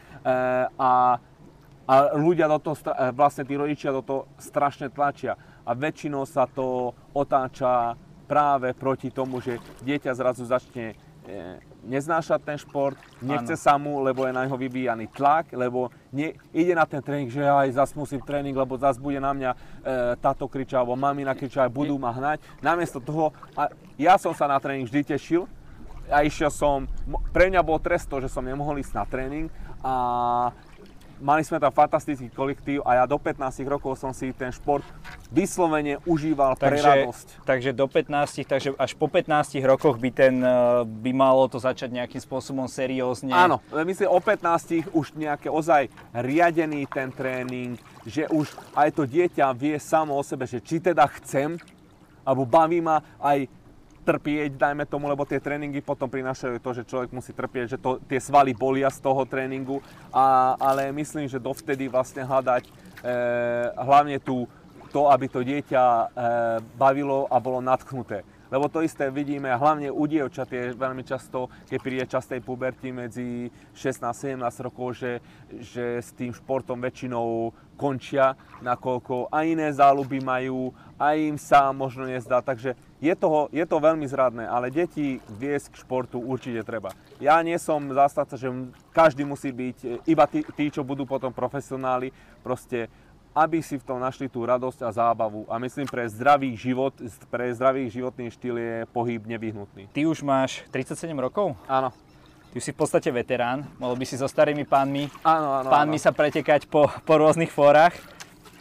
a, 0.79 1.19
a 1.83 1.95
ľudia 2.15 2.47
do 2.47 2.59
toho, 2.63 2.77
e, 2.79 3.11
vlastne 3.11 3.43
tí 3.43 3.59
rodičia 3.59 3.91
do 3.91 4.03
toho 4.03 4.31
strašne 4.39 4.87
tlačia. 4.87 5.35
A 5.67 5.75
väčšinou 5.75 6.25
sa 6.25 6.47
to 6.47 6.95
otáča 7.11 7.99
práve 8.29 8.77
proti 8.77 9.09
tomu, 9.09 9.41
že 9.41 9.57
dieťa 9.83 10.13
zrazu 10.13 10.45
začne 10.45 10.95
neznášať 11.85 12.41
ten 12.45 12.59
šport, 12.61 12.97
nechce 13.25 13.55
ano. 13.57 13.65
sa 13.65 13.75
mu, 13.81 14.01
lebo 14.05 14.25
je 14.29 14.33
na 14.33 14.45
neho 14.45 14.57
vyvíjaný 14.57 15.09
tlak, 15.13 15.53
lebo 15.57 15.89
nie, 16.13 16.37
ide 16.53 16.77
na 16.77 16.85
ten 16.85 17.01
tréning, 17.01 17.29
že 17.33 17.45
aj 17.45 17.77
zas 17.77 17.91
musím 17.97 18.21
tréning, 18.21 18.57
lebo 18.57 18.77
zas 18.77 19.01
bude 19.01 19.21
na 19.21 19.33
mňa 19.33 19.51
e, 19.53 19.57
táto 20.21 20.49
kriča, 20.49 20.81
alebo 20.81 20.97
mamina 20.97 21.33
kriča, 21.33 21.69
budú 21.69 21.97
ma 21.97 22.13
hnať. 22.13 22.41
Namiesto 22.61 23.01
toho, 23.01 23.33
a 23.57 23.73
ja 23.97 24.17
som 24.21 24.33
sa 24.37 24.49
na 24.49 24.61
tréning 24.61 24.89
vždy 24.89 25.17
tešil, 25.17 25.49
a 26.09 26.25
išiel 26.25 26.49
som, 26.49 26.89
pre 27.37 27.53
mňa 27.53 27.61
bol 27.61 27.77
trest 27.77 28.09
to, 28.09 28.17
že 28.25 28.33
som 28.33 28.41
nemohol 28.41 28.81
ísť 28.81 28.93
na 28.97 29.05
tréning 29.05 29.47
a 29.85 29.95
mali 31.19 31.43
sme 31.43 31.59
tam 31.59 31.75
fantastický 31.75 32.31
kolektív 32.31 32.83
a 32.87 33.03
ja 33.03 33.05
do 33.05 33.19
15 33.19 33.63
rokov 33.67 33.99
som 33.99 34.15
si 34.15 34.31
ten 34.35 34.55
šport 34.55 34.87
vyslovene 35.29 35.99
užíval 36.07 36.57
pre 36.57 36.79
takže, 36.79 36.89
radosť. 36.89 37.27
Takže 37.45 37.71
do 37.75 37.87
15, 37.87 38.47
takže 38.49 38.69
až 38.79 38.93
po 38.95 39.07
15 39.11 39.61
rokoch 39.67 39.99
by 39.99 40.11
ten, 40.15 40.41
eh, 40.41 40.51
by 40.87 41.11
malo 41.13 41.51
to 41.51 41.59
začať 41.61 41.93
nejakým 41.93 42.23
spôsobom 42.23 42.71
seriózne? 42.71 43.35
Áno, 43.35 43.61
myslím 43.73 44.09
o 44.09 44.21
15 44.23 44.89
už 44.95 45.15
nejaké 45.19 45.51
ozaj 45.51 45.91
riadený 46.15 46.87
ten 46.89 47.11
tréning, 47.13 47.77
že 48.07 48.25
už 48.31 48.55
aj 48.73 48.89
to 48.95 49.03
dieťa 49.05 49.51
vie 49.53 49.77
samo 49.77 50.17
o 50.17 50.23
sebe, 50.23 50.47
že 50.47 50.63
či 50.63 50.81
teda 50.81 51.05
chcem, 51.21 51.59
alebo 52.23 52.45
baví 52.45 52.85
ma 52.85 53.01
aj 53.21 53.49
trpieť, 54.09 54.57
dajme 54.57 54.89
tomu, 54.89 55.05
lebo 55.13 55.29
tie 55.29 55.37
tréningy 55.37 55.85
potom 55.85 56.09
prinášajú 56.09 56.57
to, 56.65 56.71
že 56.73 56.89
človek 56.89 57.13
musí 57.13 57.37
trpieť, 57.37 57.77
že 57.77 57.79
to, 57.79 58.01
tie 58.09 58.17
svaly 58.17 58.57
bolia 58.57 58.89
z 58.89 59.05
toho 59.05 59.29
tréningu, 59.29 59.85
a, 60.09 60.57
ale 60.57 60.89
myslím, 60.97 61.29
že 61.29 61.37
dovtedy 61.37 61.93
vlastne 61.93 62.25
hľadať 62.25 62.65
e, 62.65 62.73
hlavne 63.77 64.17
tú, 64.25 64.49
to, 64.89 65.13
aby 65.13 65.29
to 65.29 65.45
dieťa 65.45 65.85
e, 65.85 66.07
bavilo 66.81 67.29
a 67.29 67.37
bolo 67.37 67.61
natchnuté. 67.61 68.25
Lebo 68.49 68.69
to 68.73 68.81
isté 68.81 69.13
vidíme 69.13 69.53
hlavne 69.53 69.93
u 69.93 70.05
dievčat 70.09 70.49
je 70.49 70.73
veľmi 70.73 71.05
často, 71.05 71.53
keď 71.69 71.79
príde 71.79 72.05
častej 72.09 72.41
puberty 72.41 72.93
medzi 72.93 73.53
16-17 73.77 74.41
rokov, 74.65 74.97
že, 74.97 75.21
že 75.61 76.01
s 76.01 76.17
tým 76.17 76.33
športom 76.33 76.81
väčšinou 76.81 77.53
končia, 77.79 78.35
nakoľko 78.59 79.31
aj 79.31 79.45
iné 79.47 79.71
záľuby 79.71 80.19
majú, 80.19 80.75
aj 80.99 81.15
im 81.15 81.39
sa 81.39 81.71
možno 81.71 82.11
nezdá. 82.11 82.43
Takže 82.43 82.75
je, 82.99 83.15
toho, 83.15 83.47
je 83.55 83.63
to 83.63 83.79
veľmi 83.79 84.03
zradné, 84.11 84.51
ale 84.51 84.75
deti 84.75 85.23
viesť 85.39 85.79
k 85.79 85.81
športu 85.87 86.19
určite 86.19 86.67
treba. 86.67 86.91
Ja 87.23 87.39
nie 87.47 87.55
som 87.63 87.87
zástavca, 87.95 88.35
že 88.35 88.51
každý 88.91 89.23
musí 89.23 89.55
byť, 89.55 90.09
iba 90.11 90.27
tí, 90.27 90.43
tí 90.59 90.75
čo 90.75 90.83
budú 90.83 91.07
potom 91.07 91.31
profesionáli, 91.31 92.11
proste 92.43 92.91
aby 93.39 93.63
si 93.63 93.79
v 93.79 93.87
tom 93.87 94.03
našli 94.03 94.27
tú 94.27 94.43
radosť 94.43 94.83
a 94.83 94.91
zábavu. 94.91 95.47
A 95.47 95.63
myslím, 95.63 95.87
pre 95.87 96.03
zdravý 96.11 96.59
život, 96.59 96.91
pre 97.31 97.55
zdravý 97.55 97.87
životný 97.87 98.35
štýl 98.35 98.57
je 98.59 98.77
pohyb 98.91 99.23
nevyhnutný. 99.23 99.87
Ty 99.95 100.11
už 100.11 100.27
máš 100.27 100.67
37 100.75 101.15
rokov? 101.15 101.55
Áno. 101.71 101.95
Ty 102.49 102.59
si 102.65 102.73
v 102.73 102.79
podstate 102.81 103.13
veterán, 103.13 103.69
mohol 103.77 103.95
by 103.95 104.09
si 104.09 104.17
so 104.17 104.25
starými 104.25 104.65
pánmi, 104.65 105.13
áno, 105.21 105.63
áno, 105.63 105.69
pánmi 105.69 106.01
áno. 106.01 106.05
sa 106.09 106.17
pretekať 106.17 106.67
po, 106.67 106.89
po 107.05 107.15
rôznych 107.21 107.53
fórach. 107.53 107.93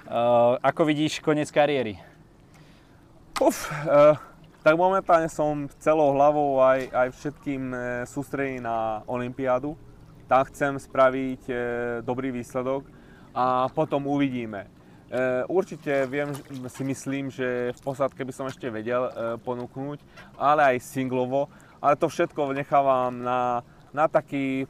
Uh, 0.07 0.59
ako 0.59 0.87
vidíš 0.87 1.23
koniec 1.23 1.47
kariéry? 1.47 1.95
Uf, 3.39 3.71
uh, 3.87 4.19
tak 4.59 4.75
momentálne 4.75 5.31
som 5.31 5.71
celou 5.79 6.11
hlavou 6.11 6.59
aj, 6.59 6.91
aj 6.91 7.07
všetkým 7.15 7.63
uh, 7.71 7.81
sústredený 8.03 8.59
na 8.59 9.07
Olympiádu. 9.07 9.79
Tam 10.27 10.43
chcem 10.51 10.75
spraviť 10.75 11.41
uh, 11.47 11.57
dobrý 12.03 12.35
výsledok 12.35 12.96
a 13.37 13.69
potom 13.69 14.09
uvidíme. 14.09 14.65
E, 14.65 15.45
určite 15.45 16.09
viem, 16.09 16.33
si 16.73 16.81
myslím, 16.81 17.29
že 17.29 17.69
v 17.77 17.81
posádke 17.85 18.25
by 18.25 18.33
som 18.33 18.49
ešte 18.49 18.65
vedel 18.73 19.05
e, 19.05 19.11
ponúknuť, 19.45 20.01
ale 20.41 20.73
aj 20.73 20.81
singlovo, 20.81 21.45
ale 21.77 21.93
to 21.93 22.09
všetko 22.09 22.57
nechávam 22.57 23.21
na, 23.21 23.61
na, 23.93 24.09
taký, 24.09 24.65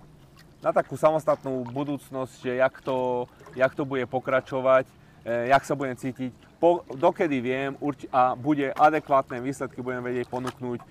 na 0.60 0.76
takú 0.76 1.00
samostatnú 1.00 1.64
budúcnosť, 1.72 2.34
že 2.44 2.52
jak 2.60 2.76
to, 2.84 3.26
jak 3.56 3.72
to 3.72 3.88
bude 3.88 4.04
pokračovať, 4.12 4.84
e, 5.24 5.48
jak 5.48 5.64
sa 5.64 5.74
budem 5.74 5.96
cítiť. 5.96 6.36
Po, 6.58 6.82
dokedy 6.90 7.38
viem 7.38 7.78
urči, 7.78 8.10
a 8.10 8.34
bude 8.34 8.74
adekvátne 8.74 9.38
výsledky, 9.38 9.86
budem 9.86 10.02
vedieť 10.02 10.26
ponúknuť 10.26 10.80
e, 10.82 10.86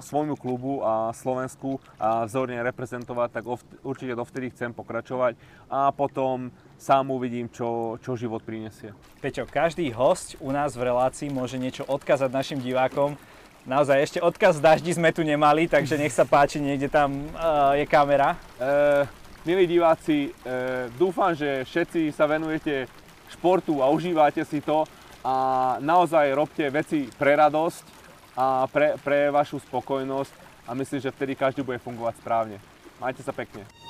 svojmu 0.00 0.40
klubu 0.40 0.80
a 0.80 1.12
Slovensku 1.12 1.76
a 2.00 2.24
vzorne 2.24 2.56
reprezentovať, 2.64 3.28
tak 3.28 3.44
ov, 3.44 3.60
určite 3.84 4.16
dovtedy 4.16 4.48
chcem 4.56 4.72
pokračovať 4.72 5.36
a 5.68 5.92
potom 5.92 6.48
sám 6.80 7.12
uvidím, 7.12 7.52
čo, 7.52 8.00
čo 8.00 8.16
život 8.16 8.40
prinesie. 8.40 8.96
Peťo, 9.20 9.44
každý 9.44 9.92
host 9.92 10.40
u 10.40 10.48
nás 10.48 10.72
v 10.72 10.88
relácii 10.88 11.28
môže 11.28 11.60
niečo 11.60 11.84
odkázať 11.84 12.32
našim 12.32 12.56
divákom. 12.56 13.20
Naozaj 13.64 13.96
ešte 14.00 14.18
odkaz 14.20 14.60
z 14.60 14.64
daždi 14.64 14.92
sme 14.92 15.08
tu 15.12 15.24
nemali, 15.24 15.64
takže 15.64 15.96
nech 15.96 16.12
sa 16.12 16.28
páči, 16.28 16.60
niekde 16.60 16.92
tam 16.92 17.32
uh, 17.32 17.72
je 17.72 17.88
kamera. 17.88 18.36
E, 18.60 19.08
milí 19.48 19.64
diváci, 19.64 20.28
e, 20.28 20.92
dúfam, 21.00 21.32
že 21.32 21.64
všetci 21.64 22.12
sa 22.12 22.28
venujete 22.28 22.84
športu 23.34 23.82
a 23.82 23.90
užívate 23.90 24.46
si 24.46 24.62
to 24.62 24.86
a 25.24 25.34
naozaj 25.80 26.32
robte 26.32 26.64
veci 26.70 27.10
pre 27.18 27.34
radosť 27.34 27.84
a 28.38 28.66
pre, 28.70 28.96
pre 29.00 29.28
vašu 29.34 29.58
spokojnosť 29.66 30.32
a 30.66 30.70
myslím, 30.72 31.00
že 31.00 31.14
vtedy 31.14 31.32
každý 31.36 31.60
bude 31.60 31.82
fungovať 31.82 32.18
správne. 32.22 32.56
Majte 33.02 33.20
sa 33.20 33.34
pekne. 33.34 33.83